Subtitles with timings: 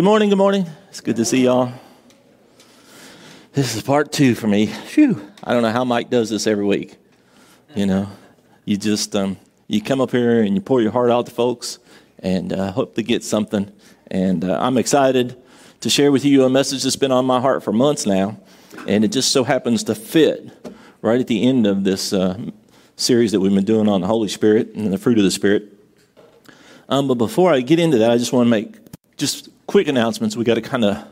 [0.00, 0.66] Good morning, good morning.
[0.88, 1.74] It's good to see y'all.
[3.52, 4.64] This is part two for me.
[4.64, 5.30] Phew.
[5.44, 6.96] I don't know how Mike does this every week.
[7.74, 8.08] You know,
[8.64, 9.36] you just um,
[9.68, 11.80] you come up here and you pour your heart out to folks
[12.20, 13.70] and uh, hope to get something.
[14.10, 15.36] And uh, I'm excited
[15.80, 18.40] to share with you a message that's been on my heart for months now,
[18.88, 20.72] and it just so happens to fit
[21.02, 22.38] right at the end of this uh,
[22.96, 25.74] series that we've been doing on the Holy Spirit and the fruit of the Spirit.
[26.88, 28.76] Um, but before I get into that, I just want to make
[29.18, 30.36] just quick announcements.
[30.36, 31.06] We got to kind of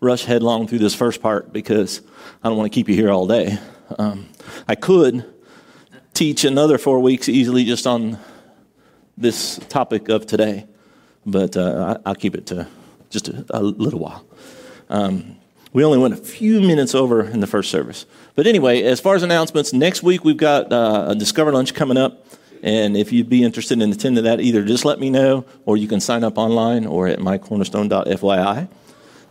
[0.00, 2.00] rush headlong through this first part because
[2.42, 3.60] I don't want to keep you here all day.
[3.96, 4.28] Um,
[4.66, 5.32] I could
[6.12, 8.18] teach another four weeks easily just on
[9.16, 10.66] this topic of today,
[11.24, 12.66] but uh, I, will keep it to
[13.08, 14.26] just a, a little while.
[14.90, 15.36] Um,
[15.72, 18.04] we only went a few minutes over in the first service.
[18.34, 21.98] But anyway, as far as announcements, next week we've got uh, a Discover Lunch coming
[21.98, 22.26] up.
[22.62, 25.88] And if you'd be interested in attending that, either just let me know or you
[25.88, 28.68] can sign up online or at mycornerstone.fyi.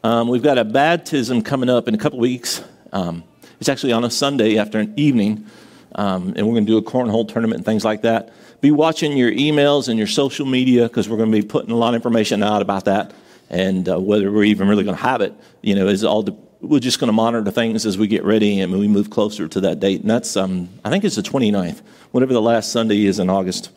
[0.04, 2.64] Um, we've got a baptism coming up in a couple weeks.
[2.92, 3.24] Um,
[3.60, 5.46] it's actually on a Sunday after an evening,
[5.94, 8.34] um, and we're going to do a cornhole tournament and things like that.
[8.60, 11.76] Be watching your emails and your social media because we're going to be putting a
[11.76, 13.14] lot of information out about that,
[13.50, 16.51] and uh, whether we're even really going to have it, you know, is all.
[16.62, 19.62] We're just going to monitor things as we get ready and we move closer to
[19.62, 20.02] that date.
[20.02, 21.82] And that's, um, I think it's the 29th,
[22.12, 23.72] whatever the last Sunday is in August.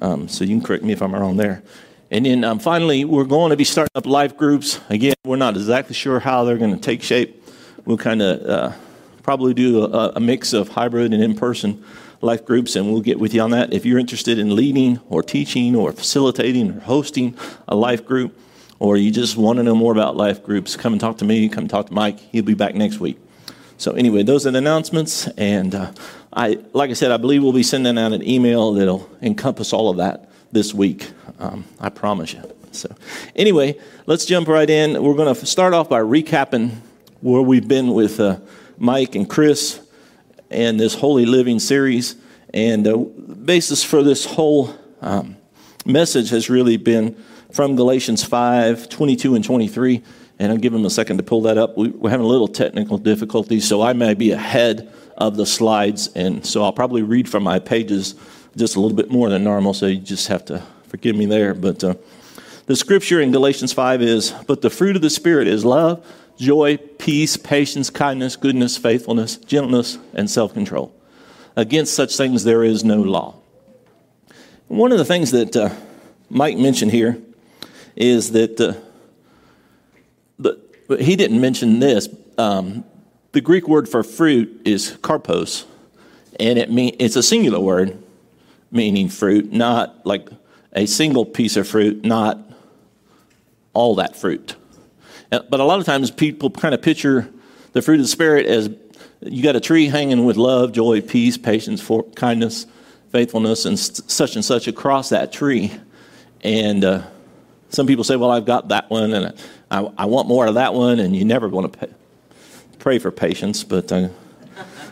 [0.00, 1.62] Um, so you can correct me if I'm wrong there.
[2.10, 4.80] And then um, finally, we're going to be starting up life groups.
[4.88, 7.44] Again, we're not exactly sure how they're going to take shape.
[7.84, 8.72] We'll kind of uh,
[9.22, 11.84] probably do a, a, mix of hybrid and in person
[12.20, 13.72] life groups, and we'll get with you on that.
[13.72, 17.36] If you're interested in leading or teaching or facilitating or hosting
[17.68, 18.38] a life group,
[18.78, 21.48] or you just want to know more about life groups, come and talk to me,
[21.48, 22.18] come talk to Mike.
[22.18, 23.18] He'll be back next week.
[23.76, 25.28] So, anyway, those are the announcements.
[25.36, 25.92] And uh,
[26.32, 29.88] I, like I said, I believe we'll be sending out an email that'll encompass all
[29.88, 31.10] of that this week.
[31.38, 32.42] Um, I promise you.
[32.72, 32.94] So,
[33.34, 35.00] anyway, let's jump right in.
[35.02, 36.72] We're going to start off by recapping
[37.20, 38.38] where we've been with uh,
[38.78, 39.80] Mike and Chris
[40.50, 42.16] and this Wholly Living series.
[42.54, 45.36] And the uh, basis for this whole um,
[45.84, 47.16] message has really been
[47.52, 50.02] from Galatians 5 22 and 23.
[50.38, 51.76] And I'll give them a second to pull that up.
[51.76, 56.08] We, are having a little technical difficulty, so I may be ahead of the slides.
[56.14, 58.14] And so I'll probably read from my pages
[58.56, 61.54] just a little bit more than normal, so you just have to forgive me there.
[61.54, 61.94] But uh,
[62.66, 66.06] the scripture in Galatians 5 is But the fruit of the Spirit is love,
[66.36, 70.94] joy, peace, patience, kindness, goodness, faithfulness, gentleness, and self control.
[71.56, 73.34] Against such things there is no law.
[74.68, 75.70] One of the things that uh,
[76.30, 77.20] Mike mentioned here
[77.98, 78.74] is that uh,
[80.38, 80.56] the,
[81.00, 82.08] he didn't mention this.
[82.38, 82.84] Um,
[83.32, 85.64] the Greek word for fruit is karpos,
[86.38, 88.00] and it mean, it's a singular word
[88.70, 90.28] meaning fruit, not like
[90.72, 92.38] a single piece of fruit, not
[93.72, 94.54] all that fruit.
[95.32, 97.28] Uh, but a lot of times people kind of picture
[97.72, 98.70] the fruit of the Spirit as
[99.20, 102.66] you got a tree hanging with love, joy, peace, patience, for, kindness,
[103.10, 105.72] faithfulness, and such and such across that tree.
[106.42, 107.02] And uh,
[107.70, 109.34] some people say, well, I've got that one, and
[109.70, 111.92] I, I want more of that one, and you never want to pay,
[112.78, 114.08] pray for patience, but uh,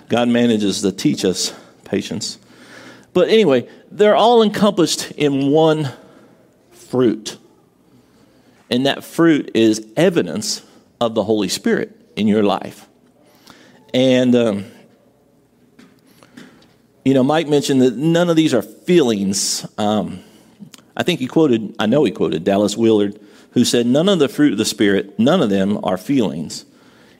[0.08, 1.54] God manages to teach us
[1.84, 2.38] patience.
[3.12, 5.90] But anyway, they're all encompassed in one
[6.70, 7.38] fruit.
[8.68, 10.62] And that fruit is evidence
[11.00, 12.86] of the Holy Spirit in your life.
[13.94, 14.64] And, um,
[17.04, 19.64] you know, Mike mentioned that none of these are feelings.
[19.78, 20.22] Um,
[20.96, 23.20] I think he quoted, I know he quoted Dallas Willard,
[23.52, 26.64] who said, None of the fruit of the Spirit, none of them are feelings.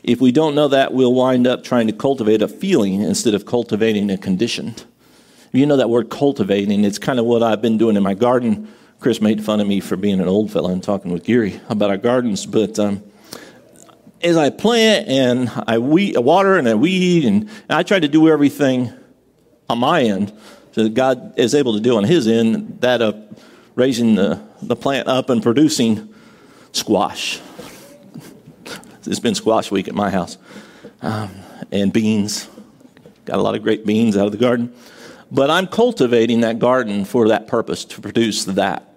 [0.03, 3.45] If we don't know that, we'll wind up trying to cultivate a feeling instead of
[3.45, 4.75] cultivating a condition.
[5.53, 8.73] You know that word cultivating, it's kind of what I've been doing in my garden.
[9.01, 11.91] Chris made fun of me for being an old fellow and talking with Gary about
[11.91, 13.03] our gardens, but um,
[14.23, 18.29] as I plant and I weed, water and I weed, and I try to do
[18.29, 18.93] everything
[19.69, 20.33] on my end
[20.73, 23.17] so that God is able to do on His end, that of
[23.77, 26.13] raising the, the plant up and producing
[26.73, 27.41] squash.
[29.07, 30.37] It's been squash week at my house.
[31.01, 31.31] Um,
[31.71, 32.49] and beans.
[33.25, 34.75] Got a lot of great beans out of the garden.
[35.31, 38.95] But I'm cultivating that garden for that purpose, to produce that.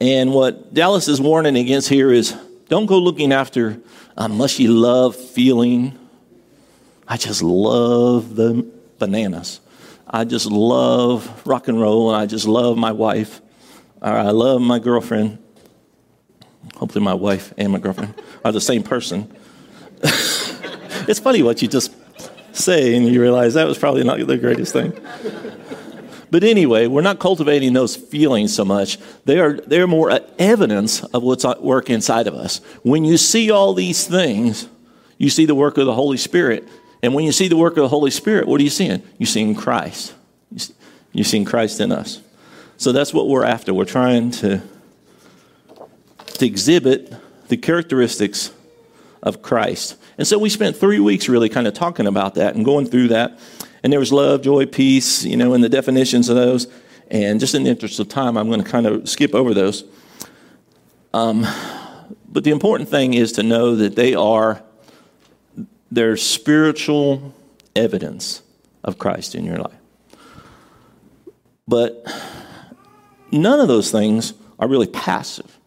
[0.00, 2.36] And what Dallas is warning against here is
[2.68, 3.80] don't go looking after
[4.16, 5.98] a mushy love feeling.
[7.06, 8.66] I just love the
[8.98, 9.60] bananas.
[10.08, 13.40] I just love rock and roll, and I just love my wife.
[14.12, 15.38] I love my girlfriend.
[16.76, 18.14] Hopefully, my wife and my girlfriend
[18.44, 19.34] are the same person.
[20.02, 21.94] it's funny what you just
[22.52, 24.92] say, and you realize that was probably not the greatest thing.
[26.30, 28.98] But anyway, we're not cultivating those feelings so much.
[29.24, 32.58] They are, they're more evidence of what's at work inside of us.
[32.82, 34.68] When you see all these things,
[35.16, 36.68] you see the work of the Holy Spirit.
[37.02, 39.00] And when you see the work of the Holy Spirit, what are you seeing?
[39.16, 40.12] You're seeing Christ.
[41.12, 42.20] You're seeing Christ in us.
[42.76, 43.72] So that's what we're after.
[43.72, 44.62] We're trying to,
[46.26, 47.14] to exhibit
[47.48, 48.52] the characteristics
[49.22, 49.96] of Christ.
[50.18, 53.08] And so we spent three weeks really kind of talking about that and going through
[53.08, 53.38] that.
[53.82, 56.66] And there was love, joy, peace, you know, and the definitions of those.
[57.10, 59.84] And just in the interest of time, I'm going to kind of skip over those.
[61.12, 61.46] Um,
[62.28, 64.62] but the important thing is to know that they are
[65.90, 67.34] their spiritual
[67.76, 68.42] evidence
[68.82, 69.78] of Christ in your life.
[71.68, 72.04] But
[73.34, 75.58] none of those things are really passive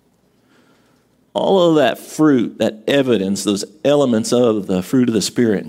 [1.38, 5.68] all of that fruit, that evidence, those elements of the fruit of the Spirit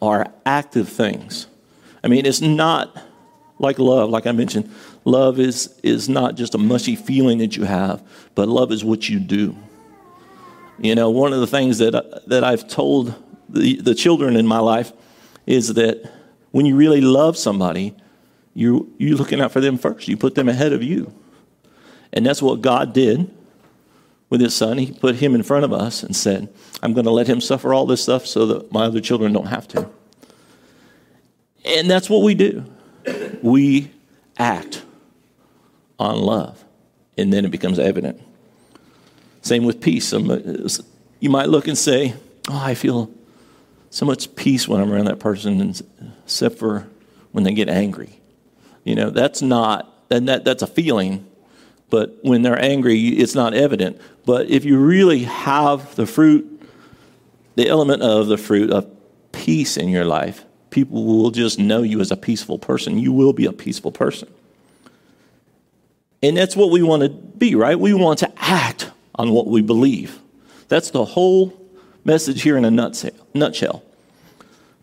[0.00, 1.46] are active things.
[2.04, 2.96] I mean, it's not
[3.58, 4.70] like love, like I mentioned.
[5.04, 8.02] Love is, is not just a mushy feeling that you have,
[8.34, 9.56] but love is what you do.
[10.78, 13.14] You know, one of the things that, that I've told
[13.48, 14.92] the, the children in my life
[15.46, 16.10] is that
[16.50, 17.94] when you really love somebody,
[18.54, 20.08] you, you're looking out for them first.
[20.08, 21.12] You put them ahead of you.
[22.12, 23.30] And that's what God did
[24.28, 24.78] with his son.
[24.78, 26.52] He put him in front of us and said,
[26.82, 29.46] I'm going to let him suffer all this stuff so that my other children don't
[29.46, 29.88] have to.
[31.64, 32.64] And that's what we do.
[33.42, 33.90] We
[34.38, 34.84] act
[35.98, 36.64] on love,
[37.16, 38.20] and then it becomes evident.
[39.42, 40.12] Same with peace.
[40.12, 42.14] You might look and say,
[42.48, 43.10] Oh, I feel
[43.90, 45.74] so much peace when I'm around that person,
[46.24, 46.88] except for
[47.30, 48.21] when they get angry.
[48.84, 51.26] You know, that's not, and that, that's a feeling,
[51.90, 54.00] but when they're angry, it's not evident.
[54.24, 56.62] But if you really have the fruit,
[57.54, 58.90] the element of the fruit of
[59.32, 62.98] peace in your life, people will just know you as a peaceful person.
[62.98, 64.28] You will be a peaceful person.
[66.22, 67.78] And that's what we want to be, right?
[67.78, 70.18] We want to act on what we believe.
[70.68, 71.52] That's the whole
[72.04, 73.10] message here in a nutshell.
[73.34, 73.82] Nutshell,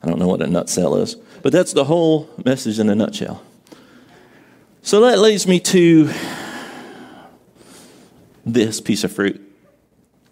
[0.04, 3.42] I don't know what a nutshell is, but that's the whole message in a nutshell.
[4.82, 6.10] So that leads me to
[8.46, 9.42] this piece of fruit.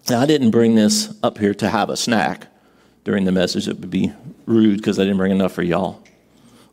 [0.09, 2.47] Now, I didn't bring this up here to have a snack
[3.03, 3.67] during the message.
[3.67, 4.13] It would be
[4.45, 6.01] rude because I didn't bring enough for y'all.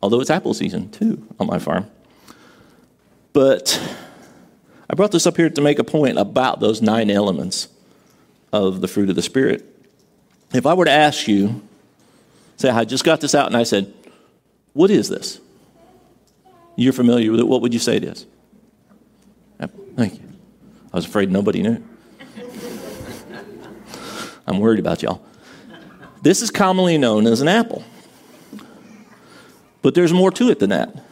[0.01, 1.87] Although it's apple season too on my farm.
[3.33, 3.81] But
[4.89, 7.67] I brought this up here to make a point about those nine elements
[8.53, 9.65] of the fruit of the Spirit.
[10.53, 11.61] If I were to ask you,
[12.55, 13.93] say, I just got this out and I said,
[14.73, 15.41] What is this?
[16.75, 17.47] You're familiar with it.
[17.47, 18.25] What would you say it is?
[19.95, 20.23] Thank you.
[20.91, 21.81] I was afraid nobody knew.
[24.47, 25.21] I'm worried about y'all.
[26.21, 27.83] This is commonly known as an apple.
[29.81, 31.03] But there's more to it than that.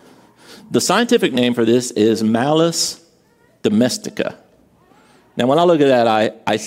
[0.72, 3.06] The scientific name for this is Malus
[3.62, 4.38] domestica.
[5.38, 6.60] Now, when I look at that, I, I,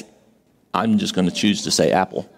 [0.73, 2.31] I'm just going to choose to say apple.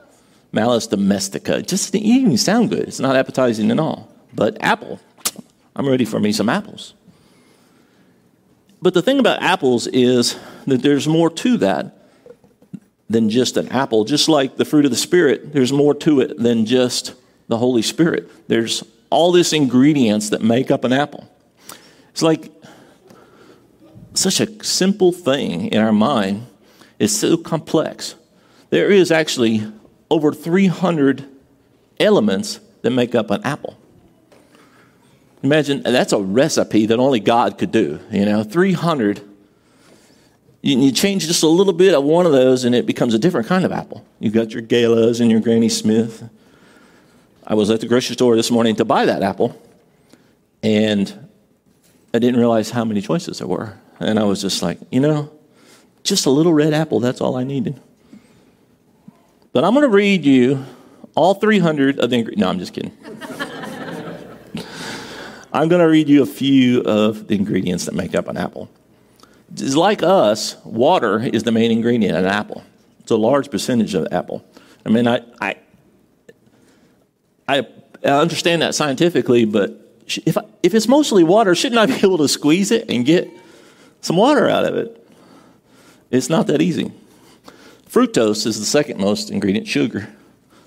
[0.51, 1.63] Malus domestica.
[1.63, 2.81] Just it doesn't even sound good.
[2.81, 4.11] It's not appetizing at all.
[4.33, 4.99] But apple,
[5.79, 6.95] I'm ready for me some apples.
[8.83, 10.37] But the thing about apples is
[10.67, 11.97] that there's more to that
[13.09, 14.05] than just an apple.
[14.05, 17.15] Just like the fruit of the Spirit, there's more to it than just
[17.47, 18.29] the Holy Spirit.
[18.49, 21.29] There's all these ingredients that make up an apple.
[22.11, 22.53] It's like
[24.15, 26.47] such a simple thing in our mind
[26.99, 28.17] is so complex.
[28.71, 29.65] There is actually
[30.11, 31.25] over 300
[32.01, 33.78] elements that make up an apple.
[35.43, 38.01] Imagine that's a recipe that only God could do.
[38.11, 39.21] You know, 300.
[40.63, 43.19] You, you change just a little bit of one of those and it becomes a
[43.19, 44.05] different kind of apple.
[44.19, 46.29] You've got your Galas and your Granny Smith.
[47.47, 49.59] I was at the grocery store this morning to buy that apple,
[50.63, 51.29] and
[52.13, 53.79] I didn't realize how many choices there were.
[54.01, 55.33] And I was just like, you know,
[56.03, 57.81] just a little red apple, that's all I needed.
[59.53, 60.65] But I'm going to read you
[61.15, 62.41] all 300 of the ingredients.
[62.41, 62.93] No, I'm just kidding.
[65.59, 68.71] I'm going to read you a few of the ingredients that make up an apple.
[69.59, 72.63] Like us, water is the main ingredient in an apple.
[73.01, 74.45] It's a large percentage of apple.
[74.87, 75.57] I mean, I, I,
[77.49, 77.67] I
[78.05, 79.73] understand that scientifically, but
[80.07, 83.29] if, I, if it's mostly water, shouldn't I be able to squeeze it and get
[84.01, 85.09] some water out of it?
[86.13, 86.93] It's not that easy.
[87.91, 90.09] Fructose is the second most ingredient, sugar.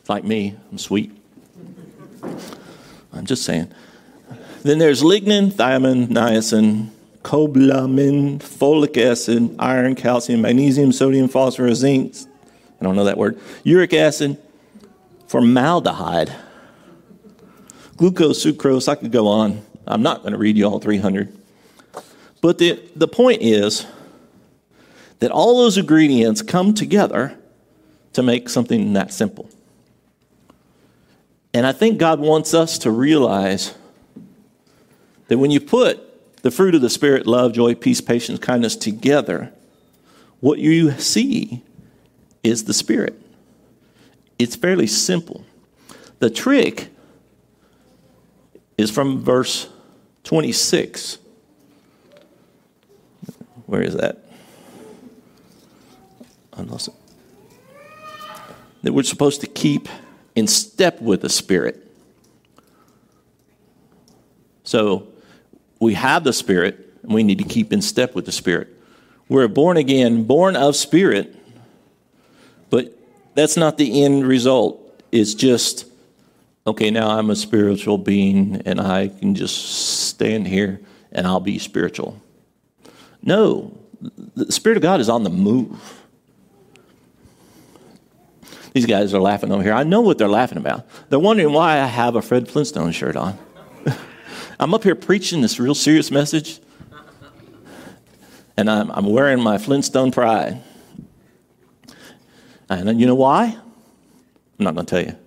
[0.09, 1.17] Like me, I'm sweet.
[3.13, 3.73] I'm just saying.
[4.63, 6.89] Then there's lignin, thiamine, niacin,
[7.23, 12.15] cobalamin, folic acid, iron, calcium, magnesium, sodium, phosphorus, zinc.
[12.79, 13.39] I don't know that word.
[13.63, 14.37] Uric acid,
[15.27, 16.31] formaldehyde,
[17.97, 18.87] glucose, sucrose.
[18.87, 19.61] I could go on.
[19.87, 21.35] I'm not going to read you all 300.
[22.41, 23.85] But the, the point is
[25.19, 27.37] that all those ingredients come together
[28.13, 29.49] to make something that simple.
[31.53, 33.75] And I think God wants us to realize
[35.31, 39.53] that when you put the fruit of the Spirit, love, joy, peace, patience, kindness together,
[40.41, 41.63] what you see
[42.43, 43.17] is the Spirit.
[44.37, 45.45] It's fairly simple.
[46.19, 46.89] The trick
[48.77, 49.69] is from verse
[50.25, 51.17] 26.
[53.67, 54.25] Where is that?
[56.51, 56.93] I lost it.
[58.83, 59.87] That we're supposed to keep
[60.35, 61.89] in step with the Spirit.
[64.65, 65.07] So
[65.81, 68.69] we have the Spirit, and we need to keep in step with the Spirit.
[69.27, 71.35] We're born again, born of Spirit,
[72.69, 72.97] but
[73.33, 74.77] that's not the end result.
[75.11, 75.85] It's just,
[76.67, 80.79] okay, now I'm a spiritual being and I can just stand here
[81.11, 82.21] and I'll be spiritual.
[83.23, 83.77] No,
[84.35, 85.97] the Spirit of God is on the move.
[88.73, 89.73] These guys are laughing over here.
[89.73, 90.87] I know what they're laughing about.
[91.09, 93.37] They're wondering why I have a Fred Flintstone shirt on.
[94.61, 96.59] I'm up here preaching this real serious message,
[98.55, 100.61] and I'm, I'm wearing my Flintstone pride.
[102.69, 103.45] And you know why?
[103.47, 105.17] I'm not going to tell you.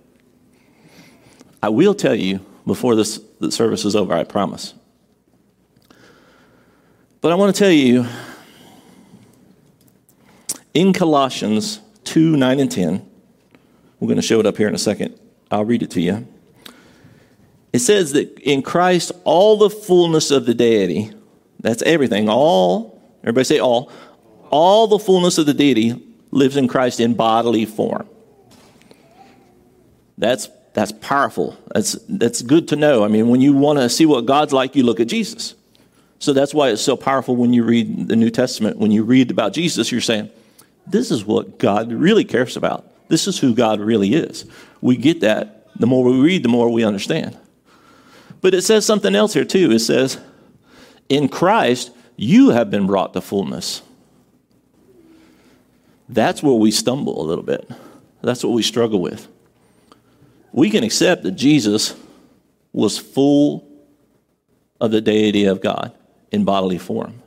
[1.61, 4.73] I will tell you before this the service is over, I promise.
[7.19, 8.05] But I want to tell you
[10.73, 13.09] in Colossians 2 9 and 10,
[13.99, 15.19] we're going to show it up here in a second.
[15.51, 16.25] I'll read it to you.
[17.75, 21.11] It says that in Christ, all the fullness of the deity,
[21.59, 23.91] that's everything, all, everybody say all,
[24.49, 26.01] all the fullness of the deity
[26.31, 28.07] lives in Christ in bodily form.
[30.17, 31.57] That's, that's powerful.
[31.73, 33.03] That's, that's good to know.
[33.03, 35.53] I mean, when you want to see what God's like, you look at Jesus.
[36.19, 38.77] So that's why it's so powerful when you read the New Testament.
[38.77, 40.29] When you read about Jesus, you're saying,
[40.87, 42.89] this is what God really cares about.
[43.09, 44.45] This is who God really is.
[44.79, 45.67] We get that.
[45.77, 47.37] The more we read, the more we understand.
[48.45, 49.71] But it says something else here, too.
[49.71, 50.19] It says,
[51.09, 53.81] In Christ, you have been brought to fullness.
[56.07, 57.67] That's where we stumble a little bit.
[58.21, 59.27] That's what we struggle with.
[60.51, 61.95] We can accept that Jesus
[62.71, 63.67] was full
[64.79, 65.95] of the deity of God
[66.31, 67.23] in bodily form.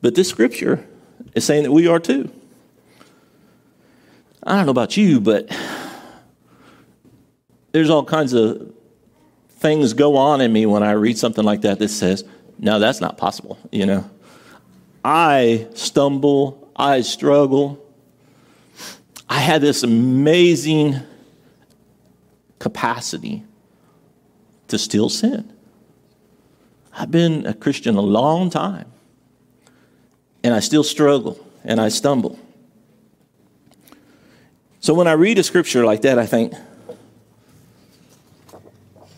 [0.00, 0.86] But this scripture
[1.34, 2.30] is saying that we are too.
[4.44, 5.50] I don't know about you, but
[7.72, 8.72] there's all kinds of
[9.60, 12.24] things go on in me when I read something like that that says,
[12.58, 14.08] no, that's not possible, you know.
[15.04, 17.78] I stumble, I struggle.
[19.28, 20.96] I had this amazing
[22.58, 23.44] capacity
[24.68, 25.52] to still sin.
[26.94, 28.90] I've been a Christian a long time,
[30.42, 32.38] and I still struggle and I stumble.
[34.80, 36.54] So when I read a scripture like that, I think,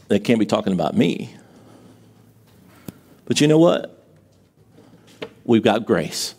[0.08, 1.34] they can't be talking about me.
[3.24, 4.04] But you know what?
[5.44, 6.34] We've got grace.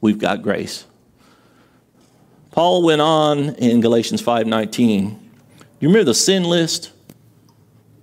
[0.00, 0.84] We've got grace.
[2.52, 5.18] Paul went on in Galatians 5:19.
[5.78, 6.90] You remember the sin list?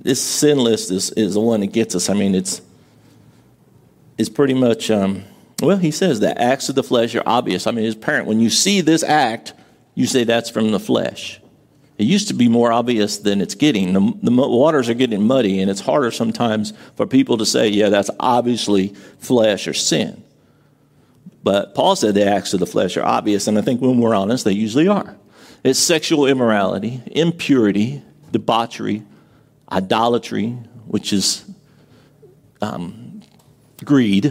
[0.02, 2.10] This sin list is, is the one that gets us.
[2.10, 2.62] I mean, it's
[4.18, 5.24] it's pretty much um,
[5.62, 7.68] well, he says that acts of the flesh are obvious.
[7.68, 8.28] I mean, it's apparent.
[8.28, 9.54] When you see this act,
[9.96, 11.40] you say that's from the flesh.
[12.04, 13.94] It used to be more obvious than it's getting.
[13.94, 17.88] The, the waters are getting muddy, and it's harder sometimes for people to say, yeah,
[17.88, 20.22] that's obviously flesh or sin.
[21.44, 24.16] But Paul said the acts of the flesh are obvious, and I think when we're
[24.16, 25.16] honest, they usually are.
[25.64, 29.04] It's sexual immorality, impurity, debauchery,
[29.72, 30.50] idolatry,
[30.86, 31.50] which is
[32.62, 33.22] um,
[33.86, 34.26] greed,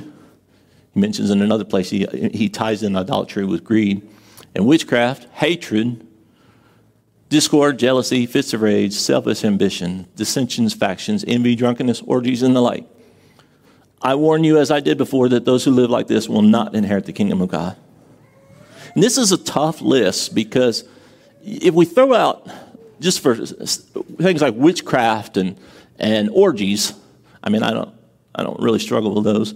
[0.92, 4.06] he mentions in another place, he, he ties in idolatry with greed
[4.54, 6.06] and witchcraft, hatred,
[7.32, 12.84] discord, jealousy, fits of rage, selfish ambition, dissensions, factions, envy, drunkenness, orgies, and the like.
[14.02, 16.74] I warn you, as I did before, that those who live like this will not
[16.74, 17.76] inherit the kingdom of God.
[18.94, 20.84] And this is a tough list because
[21.42, 22.46] if we throw out
[23.00, 25.58] just for things like witchcraft and,
[25.98, 26.92] and orgies,
[27.42, 27.94] I mean, I don't,
[28.34, 29.54] I don't really struggle with those.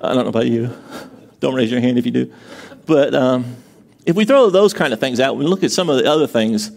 [0.00, 0.74] I don't know about you.
[1.40, 2.32] Don't raise your hand if you do.
[2.84, 3.54] But um,
[4.04, 6.26] if we throw those kind of things out, we look at some of the other
[6.26, 6.72] things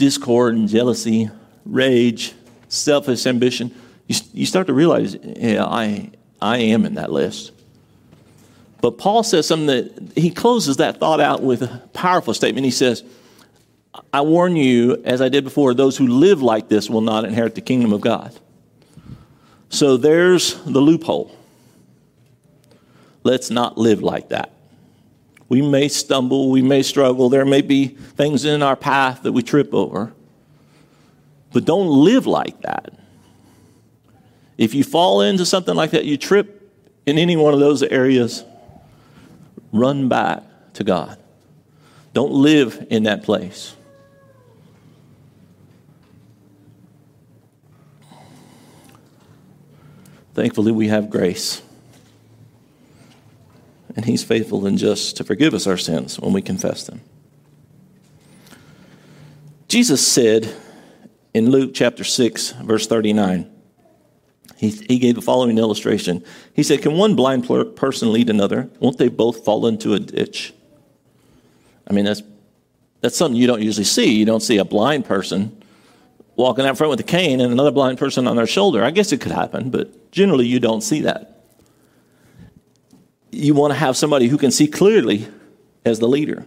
[0.00, 1.30] discord and jealousy,
[1.64, 2.32] rage,
[2.68, 3.72] selfish ambition
[4.10, 6.10] you, you start to realize, yeah, I,
[6.42, 7.52] I am in that list.
[8.80, 12.64] But Paul says something that he closes that thought out with a powerful statement.
[12.64, 13.04] He says,
[14.12, 17.54] I warn you, as I did before, those who live like this will not inherit
[17.54, 18.36] the kingdom of God.
[19.68, 21.30] So there's the loophole.
[23.22, 24.50] Let's not live like that.
[25.50, 29.42] We may stumble, we may struggle, there may be things in our path that we
[29.42, 30.12] trip over,
[31.52, 32.94] but don't live like that.
[34.56, 36.72] If you fall into something like that, you trip
[37.04, 38.44] in any one of those areas,
[39.72, 41.18] run back to God.
[42.12, 43.74] Don't live in that place.
[50.32, 51.60] Thankfully, we have grace.
[53.96, 57.00] And He's faithful and just to forgive us our sins when we confess them.
[59.68, 60.52] Jesus said
[61.32, 63.50] in Luke chapter 6, verse 39,
[64.56, 66.22] he, he gave the following illustration.
[66.52, 68.68] He said, Can one blind person lead another?
[68.78, 70.52] Won't they both fall into a ditch?
[71.88, 72.22] I mean, that's,
[73.00, 74.12] that's something you don't usually see.
[74.12, 75.62] You don't see a blind person
[76.36, 78.84] walking out front with a cane and another blind person on their shoulder.
[78.84, 81.39] I guess it could happen, but generally you don't see that.
[83.30, 85.28] You want to have somebody who can see clearly
[85.84, 86.46] as the leader.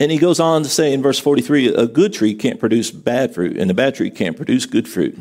[0.00, 3.34] And he goes on to say in verse 43 a good tree can't produce bad
[3.34, 5.18] fruit, and a bad tree can't produce good fruit.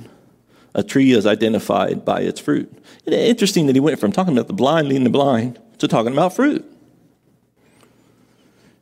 [0.75, 2.71] A tree is identified by its fruit.
[3.05, 6.13] It's interesting that he went from talking about the blind leading the blind to talking
[6.13, 6.63] about fruit.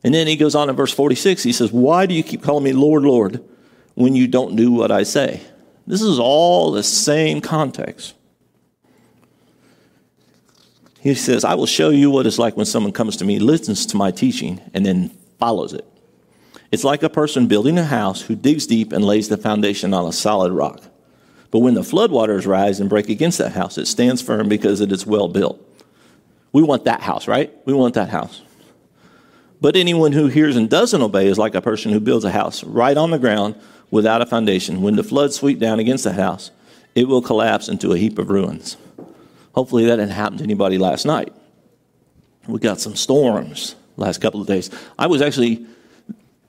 [0.04, 2.64] And then he goes on in verse 46, he says, Why do you keep calling
[2.64, 3.42] me Lord, Lord,
[3.94, 5.40] when you don't do what I say?
[5.86, 8.14] This is all the same context.
[11.06, 13.86] He says, I will show you what it's like when someone comes to me, listens
[13.86, 15.86] to my teaching, and then follows it.
[16.72, 20.08] It's like a person building a house who digs deep and lays the foundation on
[20.08, 20.82] a solid rock.
[21.52, 24.90] But when the floodwaters rise and break against that house, it stands firm because it
[24.90, 25.64] is well built.
[26.52, 27.54] We want that house, right?
[27.64, 28.42] We want that house.
[29.60, 32.64] But anyone who hears and doesn't obey is like a person who builds a house
[32.64, 33.54] right on the ground
[33.92, 34.82] without a foundation.
[34.82, 36.50] When the floods sweep down against the house,
[36.96, 38.76] it will collapse into a heap of ruins.
[39.56, 41.32] Hopefully, that didn't happen to anybody last night.
[42.46, 44.70] We got some storms last couple of days.
[44.98, 45.66] I was actually,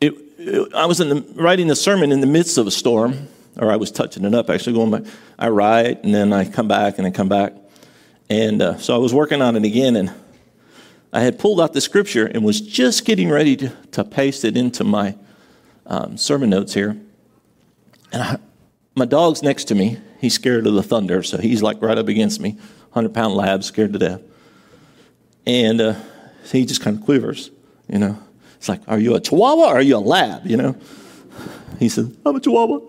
[0.02, 3.72] it, it, I was the, writing the sermon in the midst of a storm, or
[3.72, 4.74] I was touching it up actually.
[4.74, 7.54] Going back, I write and then I come back and I come back,
[8.30, 10.14] and uh, so I was working on it again and
[11.14, 14.58] I had pulled out the scripture and was just getting ready to, to paste it
[14.58, 15.16] into my
[15.86, 16.98] um, sermon notes here.
[18.12, 18.38] And I,
[18.96, 19.98] my dog's next to me.
[20.20, 22.58] He's scared of the thunder, so he's like right up against me,
[22.98, 24.22] 100 pound lab, scared to death.
[25.46, 25.96] And uh,
[26.52, 27.52] he just kind of quivers,
[27.88, 28.18] you know.
[28.58, 30.76] It's like, are you a chihuahua or are you a lab, you know?
[31.80, 32.80] He said, I'm a chihuahua.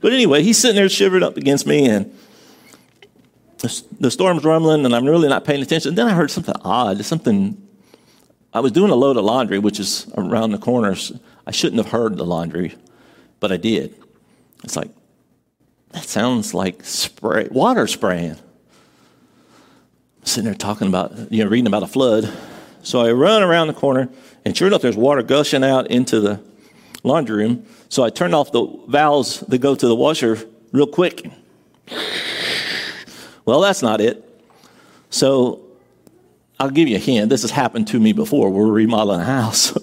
[0.00, 2.14] But anyway, he's sitting there shivering up against me, and
[3.98, 5.90] the storm's rumbling and I'm really not paying attention.
[5.90, 7.56] And Then I heard something odd, something.
[8.52, 11.12] I was doing a load of laundry, which is around the corners.
[11.46, 12.74] I shouldn't have heard the laundry,
[13.40, 13.94] but I did.
[14.62, 14.90] It's like,
[15.94, 18.32] that sounds like spray, water spraying.
[18.32, 22.30] I'm sitting there talking about, you know, reading about a flood.
[22.82, 24.08] So I run around the corner,
[24.44, 26.42] and sure enough, there's water gushing out into the
[27.04, 27.64] laundry room.
[27.88, 30.36] So I turn off the valves that go to the washer
[30.72, 31.30] real quick.
[33.44, 34.22] Well, that's not it.
[35.10, 35.62] So
[36.58, 37.30] I'll give you a hint.
[37.30, 38.50] This has happened to me before.
[38.50, 39.78] We're remodeling a house.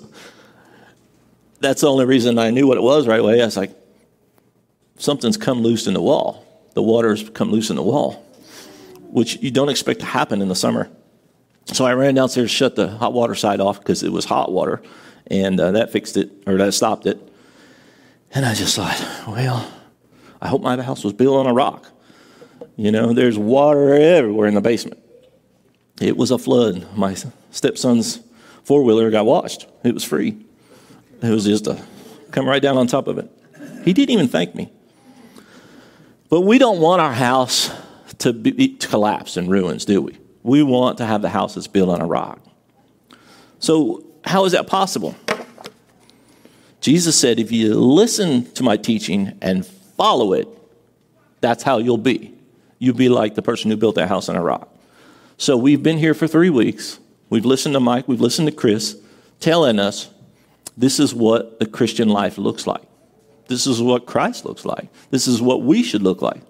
[1.61, 3.41] that's the only reason I knew what it was right away.
[3.41, 3.71] I was like,
[5.01, 6.45] something's come loose in the wall.
[6.73, 8.25] The water's come loose in the wall,
[9.01, 10.89] which you don't expect to happen in the summer.
[11.65, 14.81] So I ran downstairs, shut the hot water side off because it was hot water,
[15.27, 17.19] and uh, that fixed it, or that stopped it.
[18.33, 19.69] And I just thought, well,
[20.41, 21.87] I hope my house was built on a rock.
[22.77, 24.99] You know, there's water everywhere in the basement.
[25.99, 26.87] It was a flood.
[26.95, 27.15] My
[27.51, 28.21] stepson's
[28.63, 29.67] four wheeler got washed.
[29.83, 30.45] It was free.
[31.21, 31.83] It was just a
[32.31, 33.29] come right down on top of it.
[33.83, 34.71] He didn't even thank me.
[36.31, 37.69] But we don't want our house
[38.19, 40.17] to, be, to collapse in ruins, do we?
[40.41, 42.39] We want to have the house that's built on a rock.
[43.59, 45.15] So, how is that possible?
[46.79, 50.47] Jesus said, if you listen to my teaching and follow it,
[51.41, 52.33] that's how you'll be
[52.81, 54.67] You'll be like the person who built that house on a rock.
[55.37, 56.97] So we've been here for three weeks.
[57.29, 58.97] We've listened to Mike, we've listened to Chris
[59.39, 60.09] telling us
[60.75, 62.81] this is what the Christian life looks like.
[63.51, 64.87] This is what Christ looks like.
[65.09, 66.41] This is what we should look like.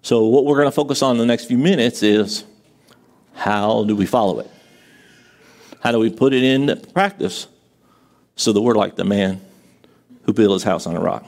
[0.00, 2.44] So, what we're going to focus on in the next few minutes is
[3.34, 4.50] how do we follow it?
[5.80, 7.46] How do we put it into practice
[8.36, 9.42] so that we're like the man
[10.22, 11.26] who built his house on a rock?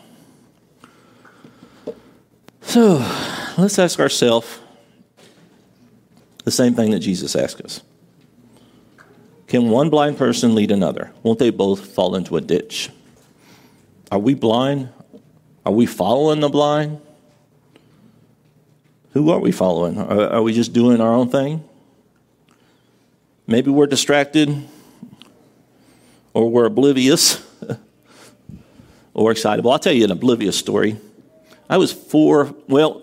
[2.62, 2.96] So,
[3.59, 4.61] let's ask ourselves
[6.44, 7.83] the same thing that Jesus asked us.
[9.46, 11.12] Can one blind person lead another?
[11.22, 12.88] Won't they both fall into a ditch?
[14.11, 14.90] Are we blind?
[15.64, 17.01] Are we following the blind?
[19.12, 19.99] Who are we following?
[19.99, 21.64] Are, are we just doing our own thing?
[23.47, 24.67] Maybe we're distracted
[26.33, 27.45] or we're oblivious
[29.14, 29.71] or excitable.
[29.71, 30.97] I'll tell you an oblivious story.
[31.69, 33.03] I was four, well,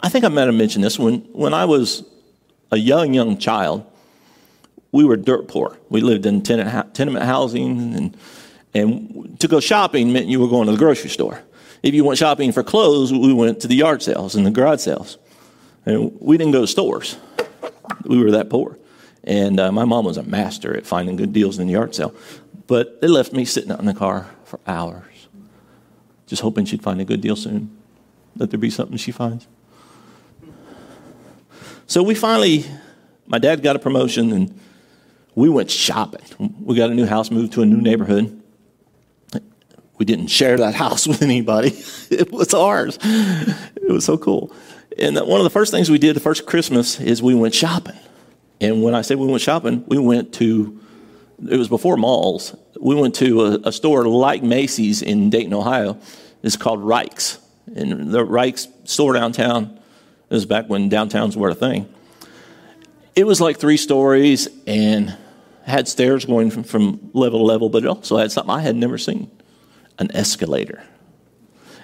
[0.00, 0.98] I think I might have mentioned this.
[0.98, 2.04] When, when I was
[2.70, 3.84] a young, young child,
[4.92, 5.76] we were dirt poor.
[5.88, 8.16] We lived in tenement housing, and,
[8.74, 11.42] and to go shopping meant you were going to the grocery store.
[11.82, 14.80] If you went shopping for clothes, we went to the yard sales and the garage
[14.80, 15.18] sales.
[15.86, 17.16] And we didn't go to stores.
[18.04, 18.78] We were that poor.
[19.24, 22.14] And uh, my mom was a master at finding good deals in the yard sale.
[22.66, 25.28] But they left me sitting out in the car for hours,
[26.26, 27.76] just hoping she'd find a good deal soon,
[28.36, 29.46] that there'd be something she finds.
[31.86, 32.66] So we finally,
[33.26, 34.60] my dad got a promotion and
[35.34, 36.54] we went shopping.
[36.60, 38.42] We got a new house, moved to a new neighborhood.
[39.98, 41.70] We didn't share that house with anybody,
[42.10, 42.98] it was ours.
[43.02, 44.52] It was so cool.
[44.98, 47.96] And one of the first things we did the first Christmas is we went shopping.
[48.60, 50.80] And when I say we went shopping, we went to,
[51.48, 52.56] it was before malls.
[52.80, 55.98] We went to a, a store like Macy's in Dayton, Ohio.
[56.42, 57.38] It's called Rike's.
[57.76, 59.78] And the Rike's store downtown
[60.30, 61.88] it was back when downtowns were a thing.
[63.16, 65.16] It was like three stories and
[65.64, 68.76] had stairs going from, from level to level, but it also had something I had
[68.76, 69.30] never seen
[69.98, 70.82] an escalator.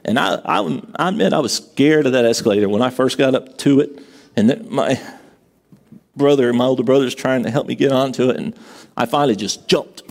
[0.05, 3.35] And I, I, I admit I was scared of that escalator when I first got
[3.35, 4.01] up to it.
[4.37, 5.01] And my
[6.17, 8.37] brother, my older brother, was trying to help me get onto it.
[8.37, 8.55] And
[8.97, 10.03] I finally just jumped,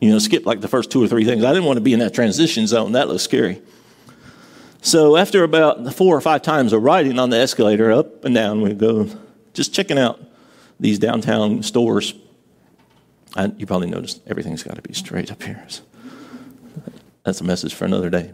[0.00, 1.44] you know, skipped like the first two or three things.
[1.44, 2.92] I didn't want to be in that transition zone.
[2.92, 3.60] That looked scary.
[4.80, 8.60] So after about four or five times of riding on the escalator up and down,
[8.60, 9.08] we go
[9.52, 10.20] just checking out
[10.78, 12.14] these downtown stores.
[13.34, 15.64] I, you probably noticed everything's got to be straight up here.
[15.68, 15.82] So
[17.28, 18.32] that's a message for another day.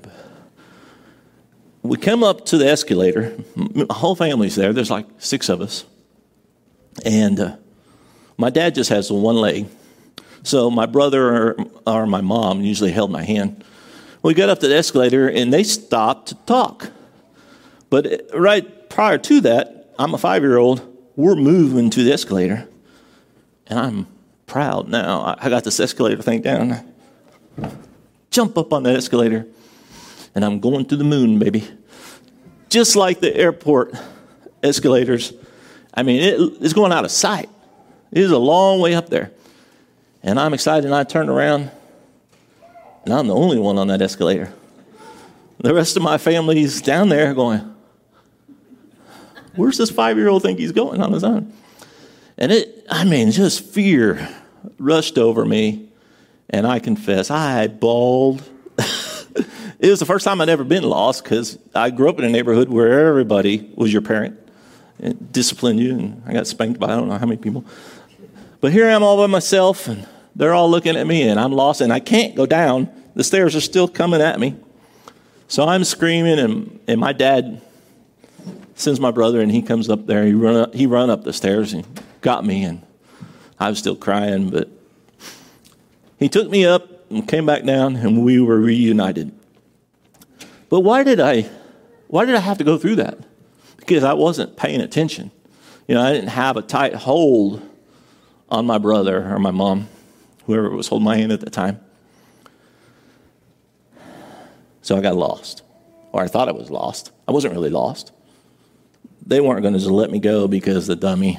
[1.83, 3.37] We come up to the escalator.
[3.55, 4.73] My whole family's there.
[4.73, 5.85] There's like six of us.
[7.05, 7.57] And uh,
[8.39, 9.67] my dad just has one leg.
[10.43, 13.65] So my brother or, or my mom usually held my hand
[14.25, 16.91] we got up to the escalator and they stopped to talk.
[17.91, 20.81] But right prior to that, I'm a five year old.
[21.15, 22.67] We're moving to the escalator.
[23.67, 24.07] And I'm
[24.47, 25.37] proud now.
[25.39, 26.91] I got this escalator thing down.
[28.35, 29.47] Jump up on that escalator.
[30.35, 31.69] And I'm going to the moon, baby.
[32.69, 33.95] Just like the airport
[34.61, 35.33] escalators.
[35.95, 37.49] I mean, it, it's going out of sight.
[38.11, 39.31] It is a long way up there.
[40.25, 41.71] And I'm excited, and I turn around,
[43.05, 44.53] and I'm the only one on that escalator.
[45.61, 47.73] The rest of my family's down there going,
[49.55, 51.53] Where's this five year old think he's going on his own?
[52.37, 54.29] And it, I mean, just fear
[54.77, 55.93] rushed over me.
[56.51, 58.43] And I confess, I bawled.
[59.79, 62.29] it was the first time I'd ever been lost because I grew up in a
[62.29, 64.39] neighborhood where everybody was your parent
[65.01, 65.99] and disciplined you.
[65.99, 67.65] And I got spanked by I don't know how many people.
[68.61, 69.89] But here I am all by myself.
[69.89, 72.91] And they're all looking at me and I'm lost and I can't go down.
[73.15, 74.57] The stairs are still coming at me.
[75.49, 77.61] So I'm screaming and, and my dad
[78.75, 80.25] sends my brother and he comes up there.
[80.25, 81.87] He run up, he run up the stairs and
[82.21, 82.83] got me and
[83.59, 84.69] I was still crying, but
[86.25, 89.31] he took me up and came back down and we were reunited.
[90.71, 91.43] But why did I
[92.09, 93.19] why did I have to go through that?
[93.77, 95.31] Because I wasn't paying attention.
[95.87, 97.61] You know, I didn't have a tight hold
[98.49, 99.87] on my brother or my mom
[100.47, 101.79] whoever was holding my hand at the time.
[104.81, 105.61] So I got lost,
[106.11, 107.13] or I thought I was lost.
[107.29, 108.13] I wasn't really lost.
[109.27, 111.39] They weren't going to just let me go because the dummy,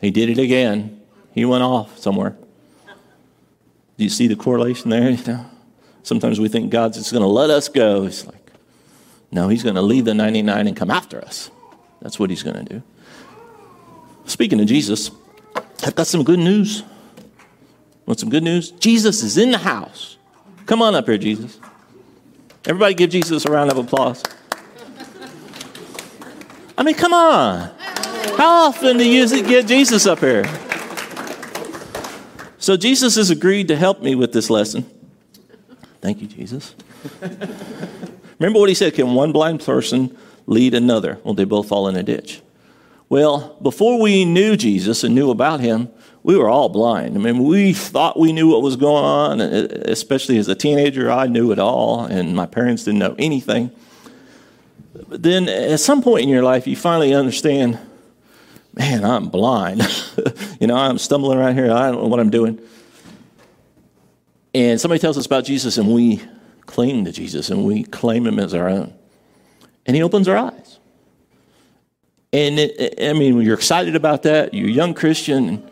[0.00, 1.00] he did it again.
[1.34, 2.36] He went off somewhere.
[3.96, 5.16] Do you see the correlation there?
[6.02, 8.04] Sometimes we think God's just going to let us go.
[8.04, 8.52] He's like,
[9.30, 11.50] no, he's going to leave the 99 and come after us.
[12.00, 12.82] That's what he's going to do.
[14.26, 15.10] Speaking of Jesus,
[15.84, 16.82] I've got some good news.
[18.06, 18.72] Want some good news?
[18.72, 20.16] Jesus is in the house.
[20.66, 21.58] Come on up here, Jesus.
[22.64, 24.22] Everybody give Jesus a round of applause.
[26.76, 27.70] I mean, come on.
[28.36, 30.44] How often do you get Jesus up here?
[32.62, 34.88] So, Jesus has agreed to help me with this lesson.
[36.00, 36.76] Thank you, Jesus.
[38.38, 41.18] Remember what he said can one blind person lead another?
[41.24, 42.40] Well, they both fall in a ditch.
[43.08, 45.90] Well, before we knew Jesus and knew about him,
[46.22, 47.16] we were all blind.
[47.16, 51.10] I mean, we thought we knew what was going on, uh, especially as a teenager.
[51.10, 53.72] I knew it all, and my parents didn't know anything.
[55.08, 57.80] But then at some point in your life, you finally understand
[58.74, 59.82] man, I'm blind.
[60.60, 61.70] you know, I'm stumbling around here.
[61.70, 62.60] I don't know what I'm doing.
[64.54, 66.22] And somebody tells us about Jesus, and we
[66.66, 68.92] cling to Jesus and we claim him as our own.
[69.84, 70.78] And he opens our eyes.
[72.32, 75.68] And it, I mean, when you're excited about that, you're a young Christian,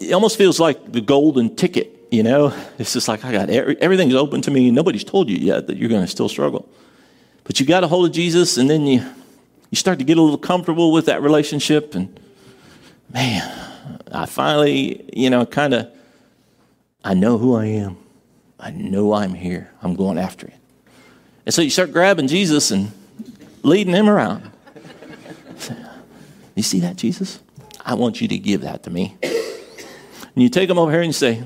[0.00, 2.54] it almost feels like the golden ticket, you know?
[2.78, 4.70] It's just like, I got every, everything's open to me.
[4.70, 6.68] Nobody's told you yet that you're going to still struggle.
[7.44, 9.02] But you got a hold of Jesus, and then you,
[9.72, 11.94] you start to get a little comfortable with that relationship.
[11.94, 12.20] And
[13.08, 13.50] man,
[14.12, 15.90] I finally, you know, kind of,
[17.02, 17.96] I know who I am.
[18.60, 19.70] I know I'm here.
[19.82, 20.54] I'm going after it.
[21.46, 22.92] And so you start grabbing Jesus and
[23.62, 24.50] leading him around.
[26.54, 27.40] You see that, Jesus?
[27.80, 29.16] I want you to give that to me.
[29.22, 31.42] And you take him over here and you say,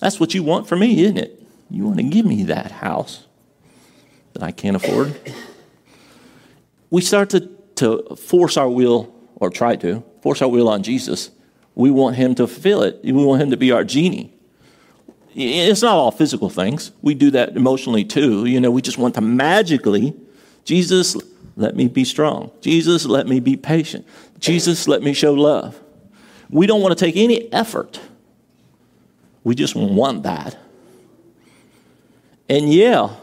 [0.00, 1.42] That's what you want for me, isn't it?
[1.68, 3.26] You want to give me that house
[4.32, 5.20] that I can't afford?
[6.90, 7.40] We start to,
[7.76, 11.30] to force our will, or try to, force our will on Jesus.
[11.74, 14.34] We want him to fulfill it, we want him to be our genie.
[15.34, 16.90] It's not all physical things.
[17.00, 18.46] We do that emotionally too.
[18.46, 20.14] You know, we just want to magically,
[20.64, 21.16] Jesus,
[21.56, 22.50] let me be strong.
[22.60, 24.06] Jesus, let me be patient.
[24.40, 25.80] Jesus, let me show love.
[26.50, 28.00] We don't want to take any effort.
[29.44, 30.56] We just want that.
[32.48, 33.14] And yeah,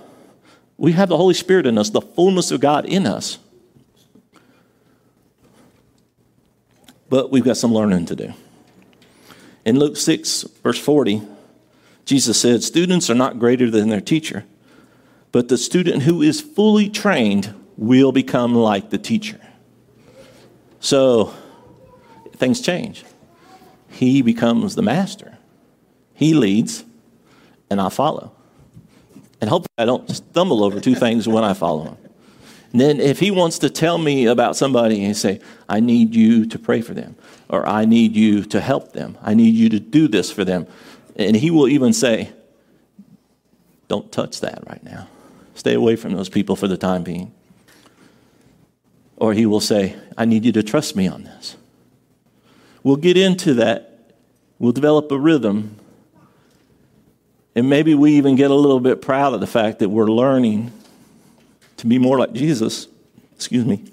[0.78, 3.40] we have the Holy Spirit in us, the fullness of God in us.
[7.10, 8.34] But we've got some learning to do.
[9.64, 11.22] In Luke 6, verse 40,
[12.06, 14.46] Jesus said, Students are not greater than their teacher,
[15.32, 19.40] but the student who is fully trained will become like the teacher.
[20.80, 21.34] So
[22.36, 23.04] things change.
[23.90, 25.38] He becomes the master,
[26.14, 26.84] he leads,
[27.70, 28.32] and I follow.
[29.42, 31.98] And hopefully, I don't stumble over two things when I follow him.
[32.80, 36.60] Then, if he wants to tell me about somebody and say, I need you to
[36.60, 37.16] pray for them,
[37.48, 40.68] or I need you to help them, I need you to do this for them,
[41.16, 42.34] and he will even say,
[43.88, 45.08] Don't touch that right now.
[45.54, 47.32] Stay away from those people for the time being.
[49.16, 51.56] Or he will say, I need you to trust me on this.
[52.84, 54.14] We'll get into that.
[54.60, 55.78] We'll develop a rhythm.
[57.56, 60.74] And maybe we even get a little bit proud of the fact that we're learning
[61.78, 62.88] to be more like Jesus.
[63.36, 63.84] Excuse me.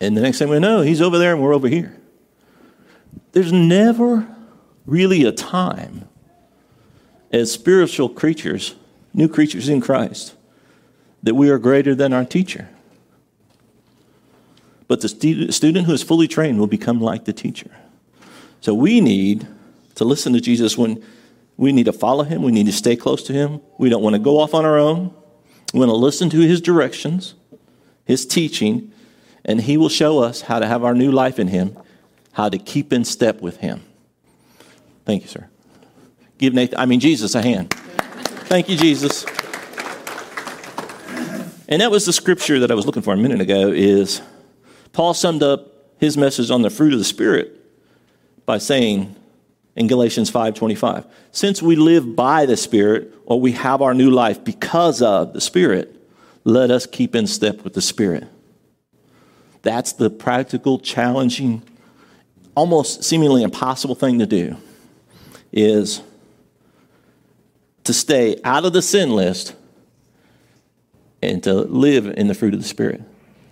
[0.00, 1.96] And the next thing we know, he's over there and we're over here.
[3.32, 4.26] There's never
[4.86, 6.08] really a time
[7.30, 8.74] as spiritual creatures,
[9.14, 10.34] new creatures in Christ,
[11.22, 12.68] that we are greater than our teacher.
[14.88, 17.70] But the student who is fully trained will become like the teacher.
[18.60, 19.46] So we need
[19.94, 21.02] to listen to Jesus when
[21.56, 23.60] we need to follow him, we need to stay close to him.
[23.78, 25.14] We don't want to go off on our own.
[25.72, 27.34] We want to listen to his directions,
[28.04, 28.92] his teaching,
[29.44, 31.78] and he will show us how to have our new life in him,
[32.32, 33.82] how to keep in step with him.
[35.04, 35.48] Thank you, sir.
[36.38, 37.72] Give Nathan, I mean, Jesus, a hand.
[38.48, 39.24] Thank you, Jesus.
[41.68, 44.22] And that was the scripture that I was looking for a minute ago is
[44.92, 47.56] Paul summed up his message on the fruit of the spirit
[48.44, 49.14] by saying
[49.80, 54.44] in Galatians 5:25, since we live by the spirit or we have our new life
[54.44, 55.96] because of the spirit,
[56.44, 58.24] let us keep in step with the spirit.
[59.62, 61.62] That's the practical, challenging,
[62.54, 64.58] almost seemingly impossible thing to do
[65.50, 66.02] is
[67.84, 69.54] to stay out of the sin list
[71.22, 73.02] and to live in the fruit of the Spirit,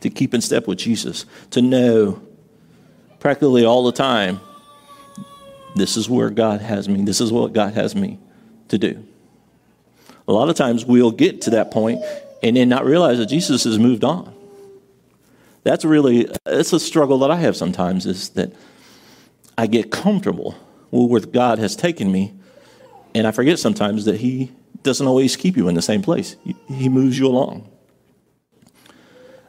[0.03, 2.21] to keep in step with Jesus, to know
[3.19, 4.41] practically all the time
[5.79, 8.19] this is where God has me, this is what God has me
[8.69, 9.05] to do.
[10.27, 12.03] A lot of times we'll get to that point
[12.43, 14.35] and then not realize that Jesus has moved on.
[15.65, 18.53] That's really, it's a struggle that I have sometimes is that
[19.57, 20.55] I get comfortable
[20.91, 22.35] with where God has taken me.
[23.15, 26.37] And I forget sometimes that He doesn't always keep you in the same place,
[26.69, 27.69] He moves you along.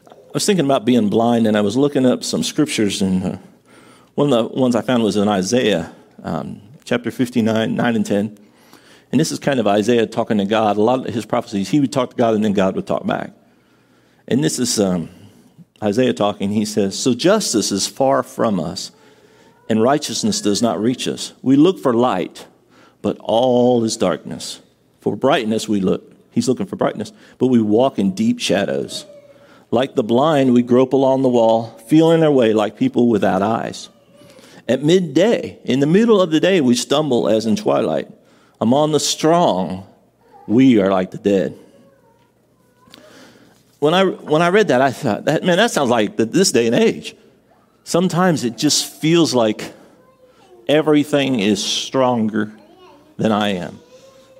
[0.08, 3.38] I was thinking about being blind, and I was looking up some scriptures, and uh,
[4.14, 8.38] one of the ones I found was in Isaiah um, chapter 59, 9 and 10.
[9.12, 10.76] And this is kind of Isaiah talking to God.
[10.76, 13.06] A lot of his prophecies, he would talk to God, and then God would talk
[13.06, 13.32] back.
[14.28, 15.08] And this is um,
[15.82, 16.50] Isaiah talking.
[16.50, 18.92] He says, So justice is far from us
[19.70, 21.32] and righteousness does not reach us.
[21.42, 22.48] We look for light,
[23.02, 24.60] but all is darkness.
[24.98, 26.12] For brightness, we look.
[26.32, 29.06] He's looking for brightness, but we walk in deep shadows.
[29.70, 33.88] Like the blind, we grope along the wall, feeling our way like people without eyes.
[34.70, 38.08] At midday, in the middle of the day, we stumble as in twilight.
[38.60, 39.84] Among the strong,
[40.46, 41.58] we are like the dead.
[43.80, 46.66] When I, when I read that, I thought, that, man, that sounds like this day
[46.66, 47.16] and age.
[47.82, 49.72] Sometimes it just feels like
[50.68, 52.52] everything is stronger
[53.16, 53.80] than I am,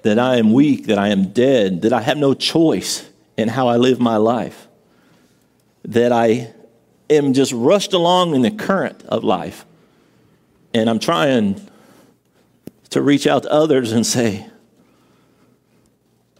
[0.03, 3.05] that I am weak, that I am dead, that I have no choice
[3.37, 4.69] in how I live my life.
[5.85, 6.53] that I
[7.09, 9.65] am just rushed along in the current of life.
[10.73, 11.61] And I'm trying
[12.91, 14.47] to reach out to others and say,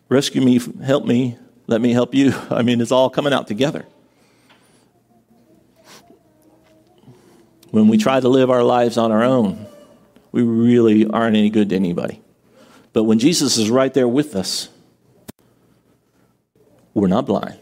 [0.09, 2.35] rescue me, help me, let me help you.
[2.51, 3.87] I mean, it's all coming out together.
[7.71, 9.67] When we try to live our lives on our own,
[10.33, 12.21] we really aren't any good to anybody.
[12.93, 14.69] But when Jesus is right there with us,
[16.95, 17.61] we're not blind.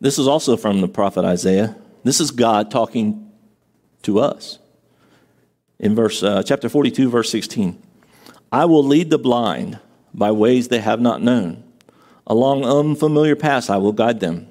[0.00, 1.76] This is also from the prophet Isaiah.
[2.04, 3.30] This is God talking
[4.02, 4.58] to us.
[5.78, 7.82] In verse uh, chapter 42 verse 16.
[8.50, 9.78] I will lead the blind
[10.14, 11.64] by ways they have not known.
[12.26, 14.48] Along unfamiliar paths I will guide them.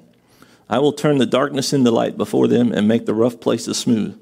[0.68, 4.20] I will turn the darkness into light before them and make the rough places smooth.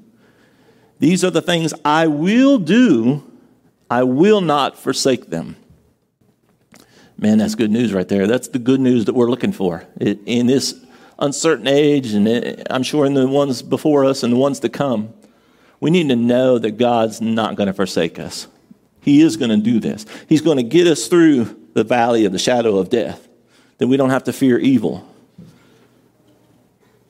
[0.99, 3.23] These are the things I will do.
[3.89, 5.57] I will not forsake them.
[7.17, 8.27] Man, that's good news right there.
[8.27, 10.75] That's the good news that we're looking for in this
[11.17, 15.13] uncertain age, and I'm sure in the ones before us and the ones to come.
[15.79, 18.47] We need to know that God's not going to forsake us.
[19.01, 20.05] He is going to do this.
[20.27, 23.27] He's going to get us through the valley of the shadow of death,
[23.77, 25.07] that we don't have to fear evil.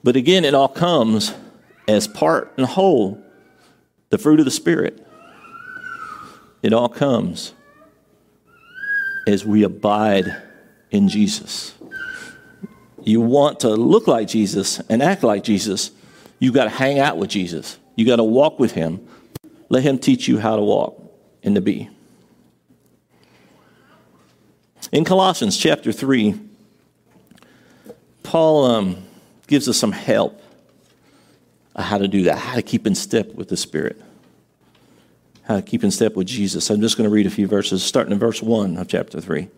[0.03, 1.33] But again, it all comes
[1.87, 3.23] as part and whole
[4.09, 5.05] the fruit of the Spirit.
[6.61, 7.53] It all comes
[9.27, 10.35] as we abide
[10.91, 11.73] in Jesus.
[13.03, 15.91] You want to look like Jesus and act like Jesus,
[16.39, 17.77] you've got to hang out with Jesus.
[17.95, 19.07] You got to walk with him.
[19.69, 21.01] Let him teach you how to walk
[21.43, 21.89] and to be.
[24.91, 26.39] In Colossians chapter 3,
[28.23, 28.97] Paul um,
[29.47, 30.41] gives us some help
[31.75, 34.01] on how to do that, how to keep in step with the Spirit,
[35.43, 36.69] how to keep in step with Jesus.
[36.69, 39.49] I'm just going to read a few verses, starting in verse 1 of chapter 3.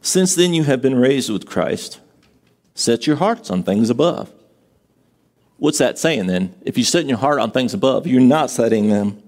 [0.00, 2.00] Since then you have been raised with Christ,
[2.74, 4.32] set your hearts on things above.
[5.58, 6.54] What's that saying then?
[6.62, 9.22] If you set your heart on things above, you're not setting them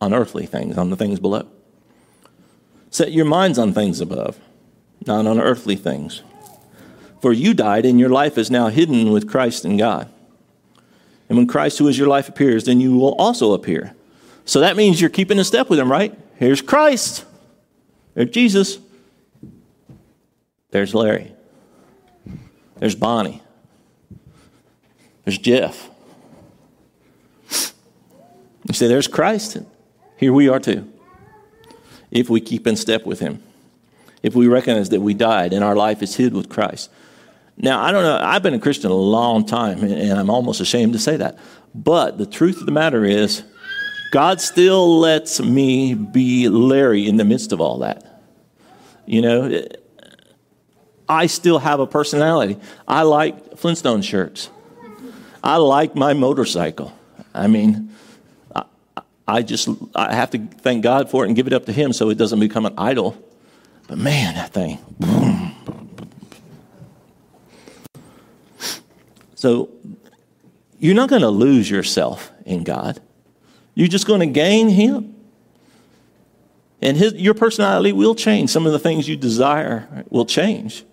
[0.00, 1.48] on earthly things, on the things below.
[2.90, 4.38] Set your minds on things above,
[5.06, 6.22] not on earthly things.
[7.22, 10.12] For you died, and your life is now hidden with Christ in God.
[11.28, 13.94] And when Christ, who is your life, appears, then you will also appear.
[14.44, 16.18] So that means you're keeping in step with him, right?
[16.34, 17.24] Here's Christ.
[18.14, 18.78] There's Jesus.
[20.70, 21.32] There's Larry.
[22.76, 23.40] There's Bonnie.
[25.24, 25.90] There's Jeff.
[28.64, 29.58] You say, there's Christ.
[30.16, 30.90] Here we are too.
[32.10, 33.42] If we keep in step with him.
[34.22, 36.90] If we recognize that we died and our life is hid with Christ.
[37.56, 40.94] Now, I don't know, I've been a Christian a long time, and I'm almost ashamed
[40.94, 41.38] to say that.
[41.74, 43.42] But the truth of the matter is,
[44.12, 48.22] God still lets me be Larry in the midst of all that.
[49.06, 49.64] You know,
[51.08, 52.58] I still have a personality.
[52.86, 54.50] I like Flintstone shirts.
[55.42, 56.92] I like my motorcycle.
[57.34, 57.90] I mean,
[58.54, 58.64] I,
[59.26, 61.92] I just I have to thank God for it and give it up to Him
[61.92, 63.16] so it doesn't become an idol.
[63.88, 64.78] But man, that thing.
[64.98, 65.54] Boom.
[69.34, 69.70] So
[70.78, 73.00] you're not going to lose yourself in God.
[73.74, 75.14] You're just going to gain Him.
[76.80, 78.50] And his, your personality will change.
[78.50, 80.84] Some of the things you desire will change.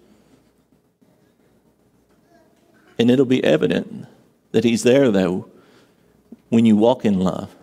[3.00, 4.08] And it'll be evident
[4.52, 5.50] that He's there, though,
[6.50, 7.56] when you walk in love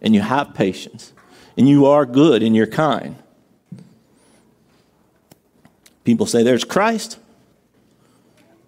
[0.00, 1.12] and you have patience
[1.56, 3.16] and you are good and you're kind.
[6.04, 7.18] People say, There's Christ,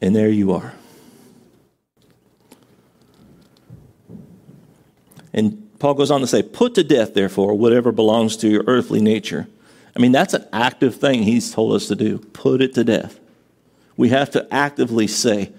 [0.01, 0.75] and there you are.
[5.33, 9.01] And Paul goes on to say, Put to death, therefore, whatever belongs to your earthly
[9.01, 9.49] nature.
[9.97, 12.19] I mean, that's an active thing he's told us to do.
[12.19, 13.21] Put it to death.
[13.97, 15.53] We have to actively say,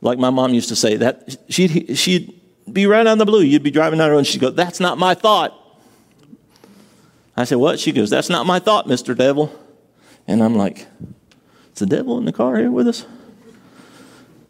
[0.00, 3.42] like my mom used to say, that she'd, she'd be right on the blue.
[3.42, 5.54] You'd be driving down the road and she'd go, That's not my thought.
[7.36, 7.78] I said, What?
[7.78, 9.16] She goes, That's not my thought, Mr.
[9.16, 9.52] Devil.
[10.26, 10.86] And I'm like,
[11.72, 13.06] Is the devil in the car here with us?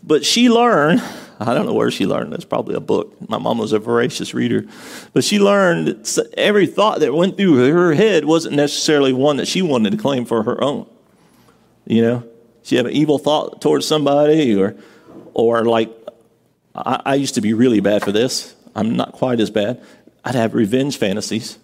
[0.02, 1.02] But she learned
[1.38, 2.32] I don't know where she learned.
[2.32, 3.28] That's probably a book.
[3.28, 4.64] My mom was a voracious reader.
[5.12, 9.60] But she learned every thought that went through her head wasn't necessarily one that she
[9.60, 10.88] wanted to claim for her own.
[11.84, 12.28] You know,
[12.62, 14.76] she had an evil thought towards somebody, or,
[15.36, 15.90] or like,
[16.74, 18.56] I, I used to be really bad for this.
[18.74, 19.84] I'm not quite as bad.
[20.24, 21.58] I'd have revenge fantasies.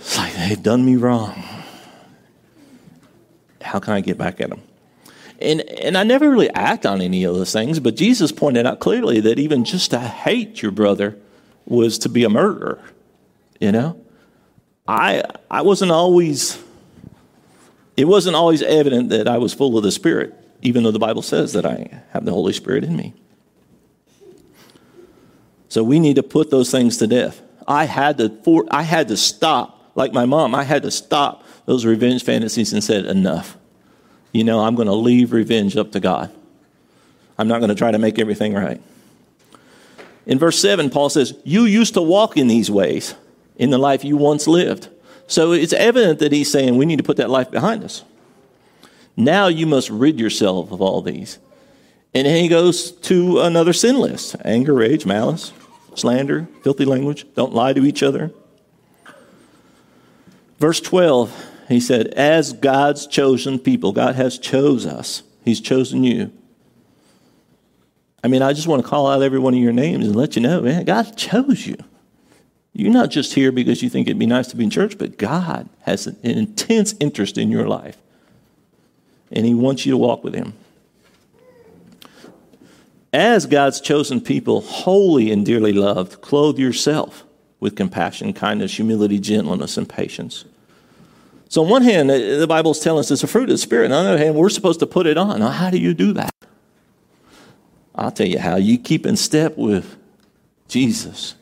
[0.00, 1.44] It's like they've done me wrong.
[3.60, 4.62] How can I get back at them?
[5.42, 8.80] And, and I never really act on any of those things, but Jesus pointed out
[8.80, 11.18] clearly that even just to hate your brother
[11.66, 12.82] was to be a murderer.
[13.60, 14.00] You know?
[14.86, 16.58] I, I wasn't always,
[17.94, 21.22] it wasn't always evident that I was full of the Spirit even though the Bible
[21.22, 23.14] says that I have the Holy Spirit in me.
[25.68, 27.40] So we need to put those things to death.
[27.66, 31.44] I had to, for, I had to stop, like my mom, I had to stop
[31.66, 33.56] those revenge fantasies and said, enough.
[34.32, 36.34] You know, I'm going to leave revenge up to God.
[37.38, 38.80] I'm not going to try to make everything right.
[40.26, 43.14] In verse 7, Paul says, You used to walk in these ways
[43.56, 44.88] in the life you once lived.
[45.26, 48.02] So it's evident that he's saying we need to put that life behind us.
[49.18, 51.40] Now you must rid yourself of all these.
[52.14, 55.52] And then he goes to another sin list anger, rage, malice,
[55.96, 57.26] slander, filthy language.
[57.34, 58.30] Don't lie to each other.
[60.60, 65.24] Verse 12, he said, As God's chosen people, God has chose us.
[65.44, 66.30] He's chosen you.
[68.22, 70.36] I mean, I just want to call out every one of your names and let
[70.36, 71.76] you know, man, God chose you.
[72.72, 75.18] You're not just here because you think it'd be nice to be in church, but
[75.18, 77.96] God has an intense interest in your life.
[79.30, 80.54] And He wants you to walk with Him.
[83.12, 87.24] As God's chosen people, holy and dearly loved, clothe yourself
[87.60, 90.44] with compassion, kindness, humility, gentleness, and patience.
[91.48, 93.90] So, on one hand, the Bible is telling us it's a fruit of the Spirit.
[93.90, 95.40] On the other hand, we're supposed to put it on.
[95.40, 96.30] Now, how do you do that?
[97.94, 98.56] I'll tell you how.
[98.56, 99.96] You keep in step with
[100.68, 101.34] Jesus,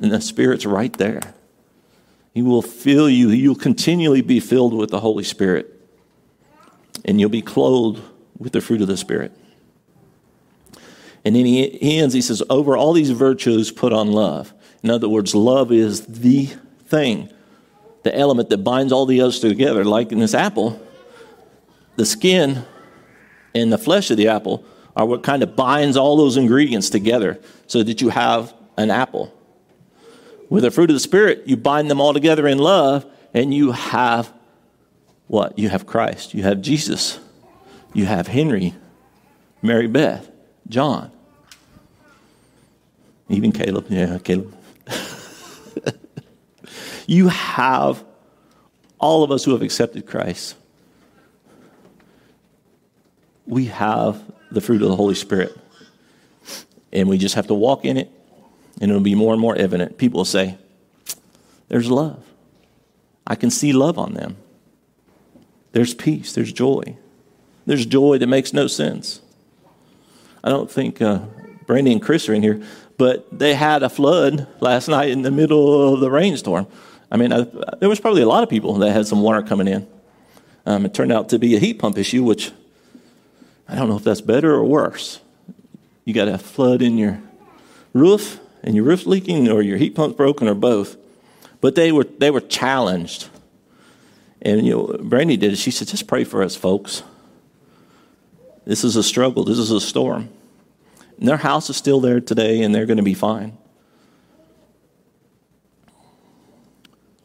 [0.00, 1.34] and the Spirit's right there.
[2.34, 3.30] He will fill you.
[3.30, 5.81] You'll continually be filled with the Holy Spirit,
[7.04, 8.02] and you'll be clothed
[8.38, 9.32] with the fruit of the Spirit.
[11.24, 14.52] And then he ends, he says, over all these virtues, put on love.
[14.82, 16.46] In other words, love is the
[16.86, 17.32] thing,
[18.02, 19.84] the element that binds all the others together.
[19.84, 20.80] Like in this apple,
[21.96, 22.64] the skin
[23.54, 24.64] and the flesh of the apple
[24.96, 29.32] are what kind of binds all those ingredients together so that you have an apple.
[30.48, 33.72] With the fruit of the Spirit, you bind them all together in love, and you
[33.72, 34.32] have
[35.32, 35.58] what?
[35.58, 36.34] You have Christ.
[36.34, 37.18] You have Jesus.
[37.94, 38.74] You have Henry,
[39.62, 40.30] Mary Beth,
[40.68, 41.10] John,
[43.30, 43.86] even Caleb.
[43.88, 44.54] Yeah, Caleb.
[47.06, 48.04] you have
[48.98, 50.54] all of us who have accepted Christ.
[53.46, 55.58] We have the fruit of the Holy Spirit.
[56.92, 58.10] And we just have to walk in it,
[58.82, 59.96] and it'll be more and more evident.
[59.96, 60.58] People will say,
[61.68, 62.22] There's love.
[63.26, 64.36] I can see love on them.
[65.72, 66.96] There's peace, there's joy.
[67.66, 69.20] There's joy that makes no sense.
[70.44, 71.20] I don't think uh,
[71.66, 72.62] Brandy and Chris are in here,
[72.98, 76.66] but they had a flood last night in the middle of the rainstorm.
[77.10, 77.46] I mean, I,
[77.78, 79.86] there was probably a lot of people that had some water coming in.
[80.66, 82.52] Um, it turned out to be a heat pump issue, which
[83.68, 85.20] I don't know if that's better or worse.
[86.04, 87.20] You got a flood in your
[87.92, 90.96] roof, and your roof's leaking, or your heat pump's broken, or both.
[91.60, 93.28] But they were they were challenged,
[94.42, 95.56] and you know, Brandy did it.
[95.56, 97.02] She said, "Just pray for us, folks.
[98.64, 99.44] This is a struggle.
[99.44, 100.28] This is a storm.
[101.18, 103.56] And their house is still there today, and they're going to be fine."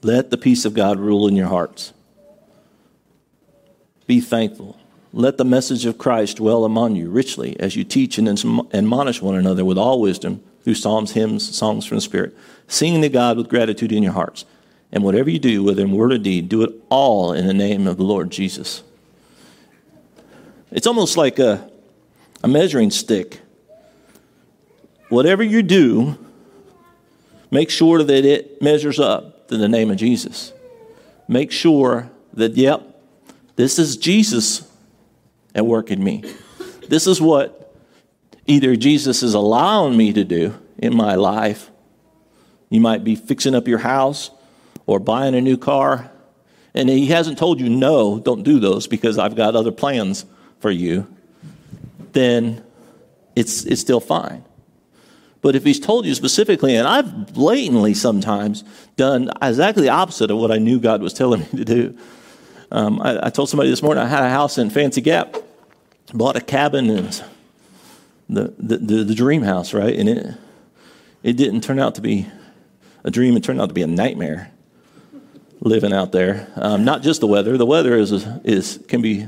[0.03, 1.91] Let the peace of God rule in your hearts.
[4.05, 4.77] Be thankful.
[5.11, 8.29] Let the message of Christ dwell among you richly as you teach and
[8.73, 12.37] admonish one another with all wisdom through psalms, hymns, songs from the Spirit,
[12.67, 14.45] singing to God with gratitude in your hearts.
[14.91, 17.87] And whatever you do, whether in word or deed, do it all in the name
[17.87, 18.83] of the Lord Jesus.
[20.71, 21.69] It's almost like a,
[22.43, 23.41] a measuring stick.
[25.09, 26.17] Whatever you do,
[27.51, 30.53] make sure that it measures up to the name of Jesus.
[31.27, 33.01] Make sure that, yep,
[33.55, 34.69] this is Jesus
[35.55, 36.23] at work in me.
[36.87, 37.75] This is what
[38.45, 41.69] either Jesus is allowing me to do in my life.
[42.69, 44.29] You might be fixing up your house
[44.87, 46.09] or buying a new car,
[46.73, 50.25] and he hasn't told you, no, don't do those because I've got other plans
[50.59, 51.05] for you,
[52.13, 52.63] then
[53.35, 54.43] it's, it's still fine.
[55.41, 58.63] But if he's told you specifically, and I've blatantly sometimes
[58.95, 61.97] done exactly the opposite of what I knew God was telling me to do.
[62.71, 65.37] Um, I, I, told somebody this morning I had a house in Fancy Gap,
[66.13, 67.23] bought a cabin and
[68.27, 69.97] the, the, the, the dream house, right?
[69.97, 70.35] And it,
[71.23, 72.27] it didn't turn out to be
[73.05, 74.51] a dream, it turned out to be a nightmare
[75.59, 76.47] living out there.
[76.55, 79.27] Um, not just the weather, the weather is, is, can be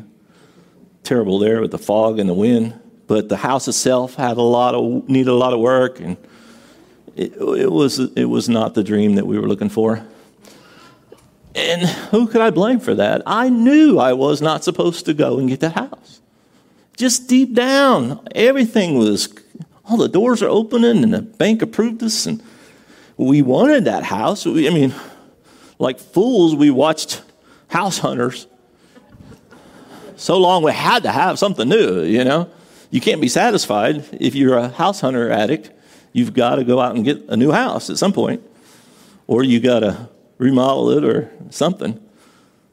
[1.04, 4.76] terrible there with the fog and the wind, but the house itself had a lot
[4.76, 6.18] of, needed a lot of work, and
[7.16, 10.06] it, it, was, it was not the dream that we were looking for.
[11.56, 13.24] And who could I blame for that?
[13.26, 16.20] I knew I was not supposed to go and get that house
[17.00, 19.34] just deep down, everything was,
[19.86, 22.26] all the doors are opening and the bank approved us.
[22.26, 22.44] And
[23.16, 24.46] we wanted that house.
[24.46, 24.94] We, I mean,
[25.80, 27.24] like fools, we watched
[27.70, 28.46] House Hunters.
[30.18, 32.50] so long we had to have something new, you know.
[32.92, 35.72] You can't be satisfied if you're a house hunter addict.
[36.12, 38.42] You've got to go out and get a new house at some point,
[39.28, 42.00] or you got to remodel it or something.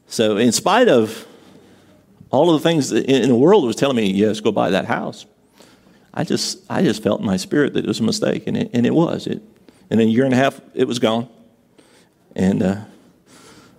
[0.07, 1.27] So, in spite of
[2.31, 5.27] all of the things in the world was telling me, yes, go buy that house,
[6.13, 8.71] I just, I just felt in my spirit that it was a mistake, and it,
[8.73, 9.27] and it was.
[9.27, 9.41] It,
[9.89, 11.29] and in a year and a half, it was gone.
[12.35, 12.81] And uh,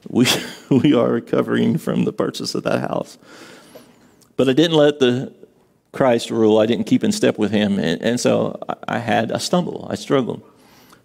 [0.08, 0.26] we,
[0.70, 3.18] we are recovering from the purchase of that house.
[4.36, 5.32] But I didn't let the
[5.92, 6.58] Christ rule.
[6.58, 7.78] I didn't keep in step with him.
[7.78, 9.86] And, and so I had a stumble.
[9.90, 10.42] I struggled.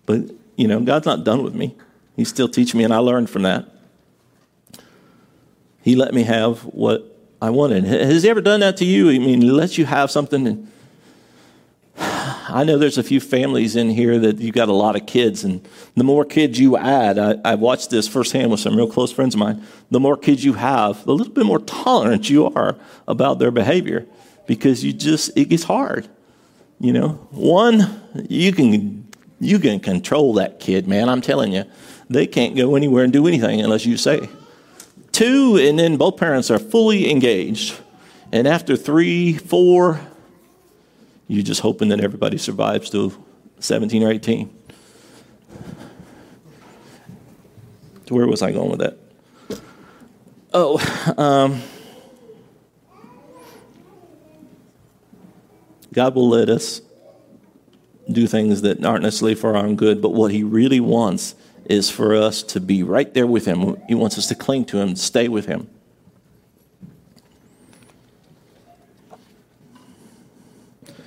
[0.06, 0.22] But,
[0.56, 1.76] you know, God's not done with me.
[2.16, 3.66] He's still teaching me, and I learned from that.
[5.82, 7.86] He let me have what I wanted.
[7.86, 9.10] Has he ever done that to you?
[9.10, 10.48] I mean, he lets you have something.
[10.48, 10.72] And
[12.54, 15.44] I know there's a few families in here that you've got a lot of kids,
[15.44, 19.12] and the more kids you add, I, I watched this firsthand with some real close
[19.12, 19.66] friends of mine.
[19.90, 22.78] The more kids you have, the little bit more tolerant you are
[23.08, 24.06] about their behavior
[24.46, 26.08] because you just it gets hard.
[26.80, 29.08] You know, one you can
[29.40, 31.10] you can control that kid, man.
[31.10, 31.64] I'm telling you,
[32.08, 34.30] they can't go anywhere and do anything unless you say.
[35.12, 37.80] Two, and then both parents are fully engaged,
[38.32, 40.00] and after three, four,
[41.34, 43.12] you're just hoping that everybody survives to
[43.60, 44.56] 17 or 18.
[48.10, 49.00] Where was I going with that?
[50.54, 50.78] Oh,
[51.18, 51.60] um,
[55.92, 56.82] God will let us
[58.12, 61.34] do things that aren't necessarily for our own good, but what He really wants
[61.66, 63.78] is for us to be right there with Him.
[63.88, 65.68] He wants us to cling to Him, stay with Him.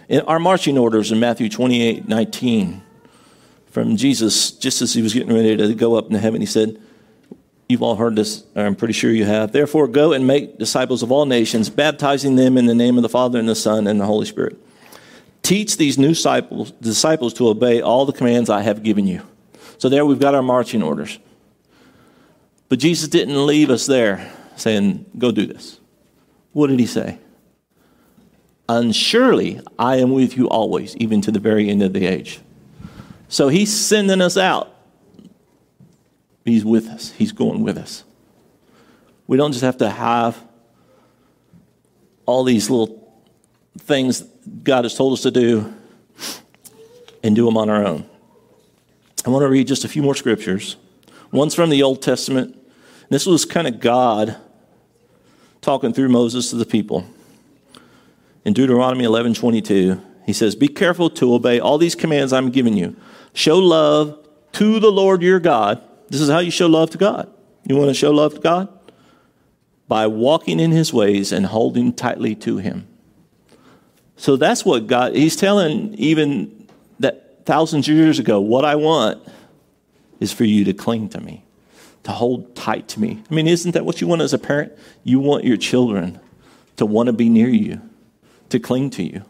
[0.09, 2.83] In our marching orders in Matthew 28 19,
[3.71, 6.81] from Jesus, just as he was getting ready to go up into heaven, he said,
[7.69, 9.51] You've all heard this, I'm pretty sure you have.
[9.51, 13.09] Therefore, go and make disciples of all nations, baptizing them in the name of the
[13.09, 14.57] Father and the Son and the Holy Spirit
[15.47, 19.23] Teach these new disciples, disciples to obey all the commands I have given you.
[19.79, 21.21] So there we've got our marching orders.
[22.69, 25.79] But Jesus didn't leave us there saying, Go do this.
[26.53, 27.19] What did he say?
[28.69, 32.41] And surely I am with you always, even to the very end of the age.
[33.29, 34.73] So he's sending us out.
[36.45, 38.05] He's with us, he's going with us.
[39.27, 40.41] We don't just have to have
[42.25, 43.03] all these little
[43.79, 44.23] things
[44.63, 45.75] God has told us to do
[47.23, 48.09] and do them on our own.
[49.25, 50.77] I want to read just a few more scriptures.
[51.33, 52.57] One's from the Old Testament.
[53.11, 54.37] This was kind of God
[55.61, 57.05] talking through Moses to the people.
[58.47, 62.77] In Deuteronomy 11 22, he says, Be careful to obey all these commands I'm giving
[62.77, 62.95] you.
[63.33, 65.83] Show love to the Lord your God.
[66.09, 67.29] This is how you show love to God.
[67.65, 68.69] You want to show love to God?
[69.89, 72.87] By walking in his ways and holding tightly to him.
[74.17, 76.69] So that's what God, He's telling even
[77.01, 79.27] that thousands of years ago, what I want
[80.21, 81.45] is for you to cling to me,
[82.05, 83.25] to hold tight to me.
[83.29, 84.73] I mean, isn't that what you want as a parent?
[85.03, 86.21] You want your children
[86.77, 87.81] to want to be near you,
[88.51, 89.25] to cling to you,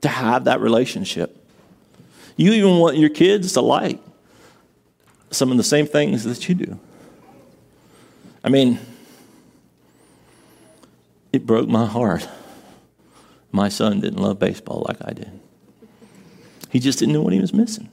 [0.00, 1.36] to have that relationship.
[2.36, 4.00] You even want your kids to like
[5.30, 6.78] some of the same things that you do.
[8.44, 8.78] I mean,
[11.32, 12.26] it broke my heart
[13.52, 15.40] my son didn't love baseball like I did.
[16.70, 17.90] He just didn't know what he was missing.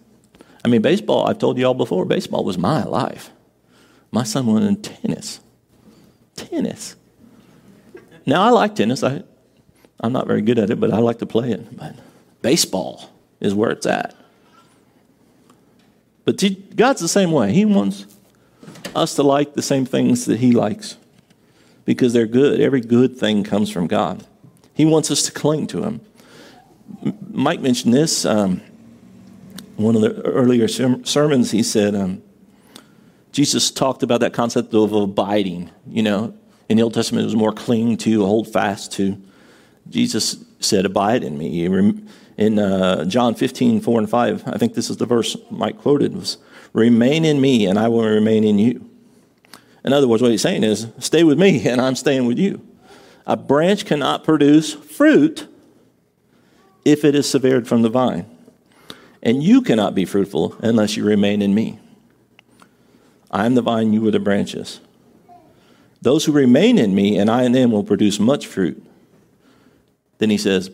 [0.63, 3.29] I mean, baseball, I've told you all before, baseball was my life.
[4.11, 5.41] My son wanted tennis.
[6.35, 6.95] Tennis.
[8.25, 9.03] Now, I like tennis.
[9.03, 9.23] I,
[9.99, 11.77] I'm not very good at it, but I like to play it.
[11.77, 11.95] But
[12.41, 14.15] baseball is where it's at.
[16.25, 16.41] But
[16.75, 17.51] God's the same way.
[17.53, 18.05] He wants
[18.95, 20.97] us to like the same things that He likes
[21.85, 22.61] because they're good.
[22.61, 24.25] Every good thing comes from God.
[24.73, 26.01] He wants us to cling to Him.
[27.31, 28.25] Mike mentioned this.
[28.25, 28.61] Um,
[29.75, 32.21] one of the earlier sermons, he said, um,
[33.31, 35.71] Jesus talked about that concept of abiding.
[35.87, 36.33] You know,
[36.67, 39.21] in the Old Testament, it was more cling to, hold fast to.
[39.89, 41.65] Jesus said, Abide in me.
[42.37, 46.15] In uh, John 15, 4 and 5, I think this is the verse Mike quoted,
[46.15, 46.37] was,
[46.73, 48.89] Remain in me, and I will remain in you.
[49.83, 52.65] In other words, what he's saying is, Stay with me, and I'm staying with you.
[53.25, 55.47] A branch cannot produce fruit
[56.85, 58.25] if it is severed from the vine.
[59.21, 61.79] And you cannot be fruitful unless you remain in me.
[63.29, 64.79] I am the vine, you are the branches.
[66.01, 68.83] Those who remain in me and I in them will produce much fruit.
[70.19, 70.69] Then he says,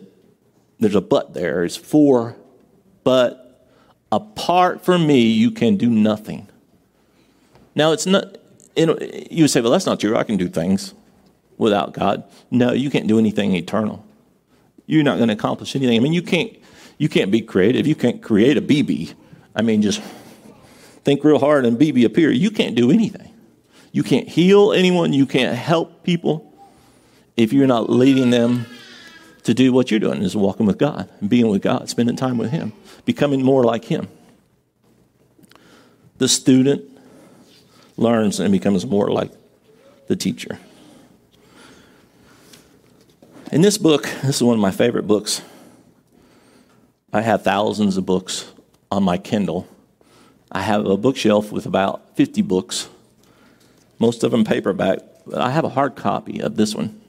[0.79, 1.63] there's a but there.
[1.63, 2.35] It's for,
[3.03, 3.67] but
[4.11, 6.49] apart from me, you can do nothing.
[7.73, 8.37] Now, it's not,
[8.75, 10.17] you, would say, well, that's not true.
[10.17, 10.93] I can do things.
[11.57, 12.23] without God.
[12.51, 14.05] No, you can't do anything eternal.
[14.87, 15.97] You're not going to accomplish anything.
[15.97, 16.51] I mean, you can't
[16.97, 17.87] you can't be creative.
[17.87, 19.13] You can't create a BB.
[19.55, 20.01] I mean, just
[21.03, 22.31] think real hard and BB appear.
[22.31, 23.33] You can't do anything.
[23.91, 25.13] You can't heal anyone.
[25.13, 26.53] You can't help people
[27.35, 28.65] if you're not leading them
[29.45, 32.49] to do what you're doing is walking with God, being with God, spending time with
[32.51, 32.73] Him,
[33.05, 34.07] becoming more like Him.
[36.17, 36.83] The student
[37.95, 39.31] learns and becomes more like
[40.07, 40.59] the teacher.
[43.51, 45.43] In this book, this is one of my favorite books.
[47.13, 48.51] I have thousands of books
[48.91, 49.67] on my Kindle.
[50.51, 52.89] I have a bookshelf with about 50 books,
[53.99, 56.99] most of them paperback, but I have a hard copy of this one.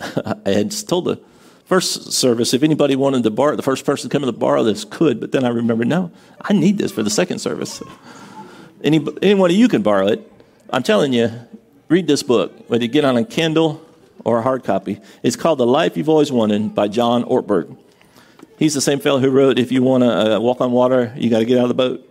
[0.46, 1.20] I had told the
[1.66, 4.84] first service if anybody wanted to borrow, the first person to come to borrow this
[4.84, 7.82] could, but then I remembered, no, I need this for the second service.
[8.84, 10.30] Any, any one of you can borrow it.
[10.68, 11.30] I'm telling you,
[11.88, 13.82] read this book, whether you get on a Kindle
[14.22, 15.00] or a hard copy.
[15.22, 17.76] It's called The Life You've Always Wanted by John Ortberg.
[18.58, 21.30] He's the same fellow who wrote, If you want to uh, walk on water, you
[21.30, 22.06] got to get out of the boat.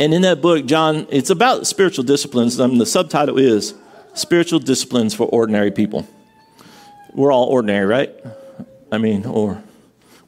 [0.00, 2.58] And in that book, John, it's about spiritual disciplines.
[2.58, 3.74] Um, the subtitle is
[4.14, 6.06] Spiritual Disciplines for Ordinary People.
[7.14, 8.14] We're all ordinary, right?
[8.90, 9.62] I mean, or,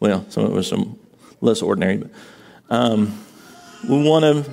[0.00, 0.84] well, some of us are
[1.40, 2.10] less ordinary, but
[2.70, 3.18] um,
[3.88, 4.50] we want to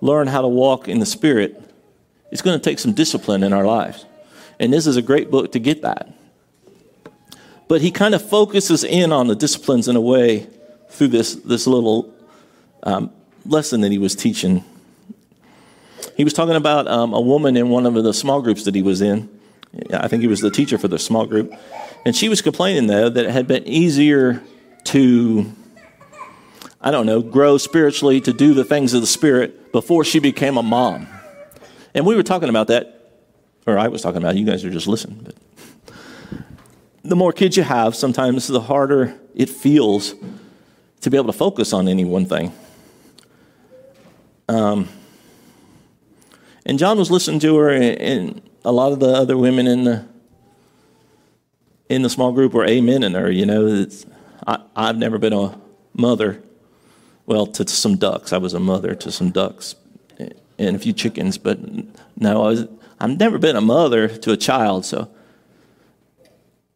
[0.00, 1.62] learn how to walk in the Spirit.
[2.30, 4.04] It's going to take some discipline in our lives.
[4.58, 6.12] And this is a great book to get that.
[7.68, 10.46] But he kind of focuses in on the disciplines in a way
[10.90, 12.14] through this, this little
[12.82, 13.10] um,
[13.46, 14.64] lesson that he was teaching.
[16.16, 18.82] He was talking about um, a woman in one of the small groups that he
[18.82, 19.30] was in.
[19.92, 21.54] I think he was the teacher for the small group.
[22.04, 24.42] And she was complaining, though, that it had been easier
[24.84, 25.52] to,
[26.80, 30.56] I don't know, grow spiritually, to do the things of the Spirit before she became
[30.56, 31.06] a mom.
[31.94, 33.12] And we were talking about that,
[33.66, 35.20] or I was talking about it, you guys are just listening.
[35.22, 35.36] But
[37.02, 40.14] the more kids you have, sometimes the harder it feels
[41.00, 42.52] to be able to focus on any one thing.
[44.48, 44.88] Um,
[46.66, 50.06] and John was listening to her, and a lot of the other women in the
[51.88, 53.30] in the small group were amen in her.
[53.30, 53.86] You know,
[54.46, 55.58] I, I've never been a
[55.94, 56.42] mother.
[57.26, 59.74] Well, to, some ducks, I was a mother to some ducks
[60.58, 61.58] and a few chickens, but
[62.16, 62.66] no, I was.
[62.98, 65.10] I've never been a mother to a child, so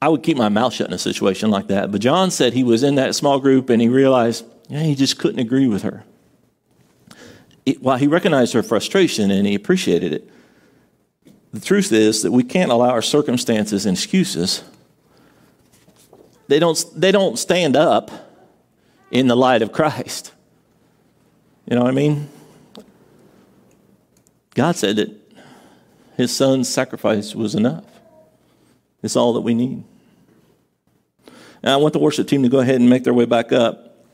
[0.02, 1.92] I would keep my mouth shut in a situation like that.
[1.92, 5.38] But John said he was in that small group and he realized he just couldn't
[5.38, 6.04] agree with her
[7.66, 10.30] it, while he recognized her frustration and he appreciated it,
[11.56, 14.62] the truth is that we can't allow our circumstances and excuses.
[16.48, 18.10] They don't, they don't stand up
[19.10, 20.32] in the light of Christ.
[21.66, 22.28] You know what I mean?
[24.54, 25.10] God said that
[26.18, 27.84] his son's sacrifice was enough.
[29.02, 29.82] It's all that we need.
[31.62, 34.04] And I want the worship team to go ahead and make their way back up.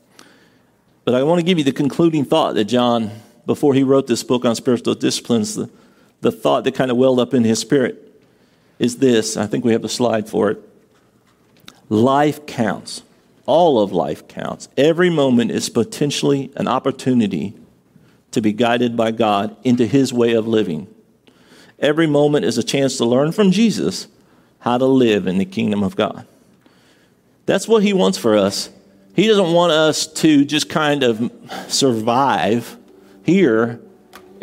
[1.03, 3.11] But I want to give you the concluding thought that John
[3.45, 5.69] before he wrote this book on spiritual disciplines, the,
[6.23, 8.21] the thought that kind of welled up in his spirit
[8.79, 9.37] is this.
[9.37, 10.59] I think we have a slide for it.
[11.89, 13.03] Life counts.
[13.45, 14.69] All of life counts.
[14.77, 17.53] Every moment is potentially an opportunity
[18.31, 20.87] to be guided by God into his way of living.
[21.77, 24.07] Every moment is a chance to learn from Jesus
[24.59, 26.25] how to live in the kingdom of God.
[27.45, 28.69] That's what he wants for us.
[29.13, 31.31] He doesn't want us to just kind of
[31.67, 32.77] survive
[33.23, 33.81] here,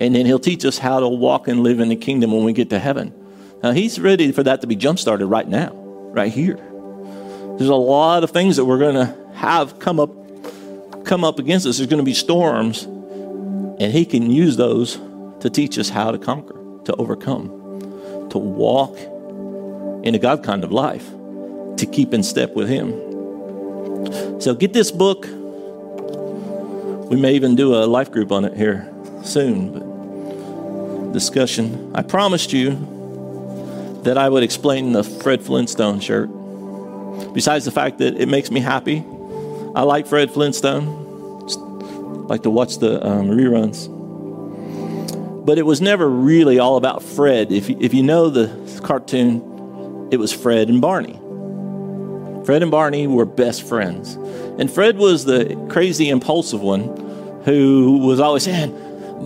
[0.00, 2.52] and then He'll teach us how to walk and live in the kingdom when we
[2.52, 3.14] get to heaven.
[3.62, 6.56] Now, He's ready for that to be jump started right now, right here.
[6.56, 10.10] There's a lot of things that we're going to have come up,
[11.04, 11.76] come up against us.
[11.76, 14.98] There's going to be storms, and He can use those
[15.40, 18.98] to teach us how to conquer, to overcome, to walk
[20.04, 21.06] in a God kind of life,
[21.76, 22.90] to keep in step with Him.
[24.40, 25.26] So get this book
[27.10, 28.88] we may even do a life group on it here
[29.24, 29.89] soon, but
[31.12, 31.90] discussion.
[31.94, 32.70] I promised you
[34.04, 36.30] that I would explain the Fred Flintstone shirt.
[37.34, 39.04] Besides the fact that it makes me happy,
[39.74, 41.42] I like Fred Flintstone.
[41.46, 43.88] Just like to watch the um, reruns.
[45.44, 47.52] But it was never really all about Fred.
[47.52, 51.18] If, if you know the cartoon, it was Fred and Barney.
[52.44, 54.14] Fred and Barney were best friends.
[54.58, 58.72] And Fred was the crazy, impulsive one who was always saying,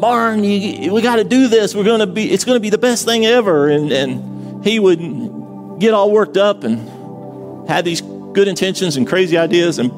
[0.01, 1.75] Barn, you, we got to do this.
[1.75, 3.69] We're going to be, it's going to be the best thing ever.
[3.69, 9.39] And, and he would get all worked up and had these good intentions and crazy
[9.39, 9.79] ideas.
[9.79, 9.91] And,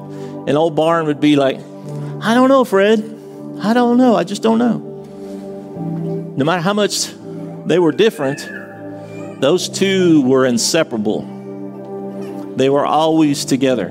[0.49, 1.57] and old Barn would be like,
[2.21, 3.01] I don't know, Fred.
[3.63, 4.15] I don't know.
[4.15, 4.79] I just don't know.
[6.37, 7.09] No matter how much
[7.65, 8.47] they were different,
[9.41, 12.55] Those two were inseparable.
[12.57, 13.89] They were always together,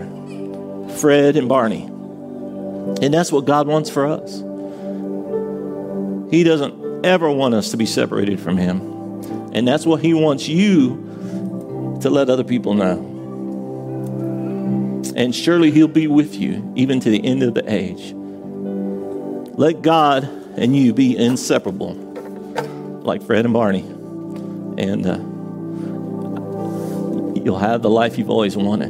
[0.98, 1.84] Fred and Barney.
[1.84, 4.42] And that's what God wants for us.
[6.30, 8.82] He doesn't ever want us to be separated from Him.
[9.54, 13.12] And that's what He wants you to let other people know.
[15.16, 18.14] And surely He'll be with you even to the end of the age.
[19.58, 20.24] Let God
[20.58, 21.94] and you be inseparable,
[23.04, 23.82] like Fred and Barney.
[24.78, 25.18] And uh,
[27.40, 28.90] you'll have the life you've always wanted.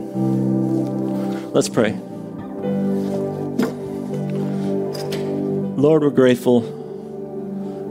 [1.54, 1.92] Let's pray.
[5.78, 6.85] Lord, we're grateful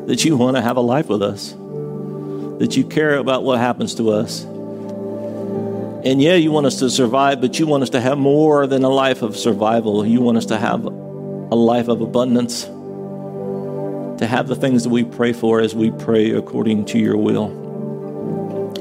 [0.06, 1.52] that you want to have a life with us,
[2.58, 4.44] that you care about what happens to us.
[6.04, 8.84] And yeah, you want us to survive, but you want us to have more than
[8.84, 10.04] a life of survival.
[10.04, 15.04] You want us to have a life of abundance, to have the things that we
[15.04, 17.62] pray for as we pray according to your will.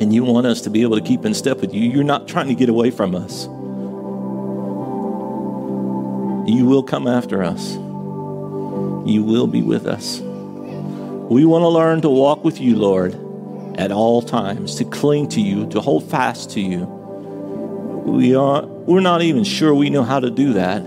[0.01, 1.89] And you want us to be able to keep in step with you.
[1.89, 3.45] You're not trying to get away from us.
[6.45, 7.75] You will come after us.
[9.05, 10.21] You will be with us.
[11.33, 13.15] We want to learn to walk with you, Lord,
[13.79, 16.85] at all times, to cling to you, to hold fast to you.
[18.05, 20.83] We are we're not even sure we know how to do that.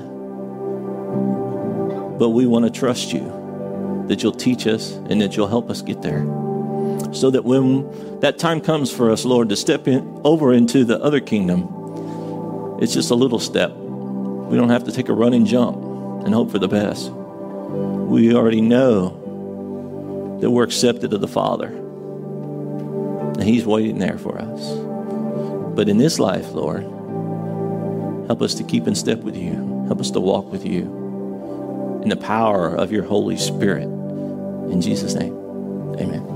[2.21, 5.83] But we want to trust you that you'll teach us and that you'll help us
[5.83, 6.25] get there.
[7.13, 11.03] So that when that time comes for us, Lord, to step in over into the
[11.03, 13.73] other kingdom, it's just a little step.
[13.73, 15.77] We don't have to take a running jump
[16.25, 17.11] and hope for the best.
[17.11, 19.26] We already know
[20.41, 21.69] that we're accepted of the Father.
[21.69, 24.75] And He's waiting there for us.
[25.75, 26.83] But in this life, Lord,
[28.27, 29.85] help us to keep in step with you.
[29.87, 33.85] Help us to walk with you in the power of your Holy Spirit.
[33.85, 35.35] In Jesus' name,
[35.99, 36.36] amen.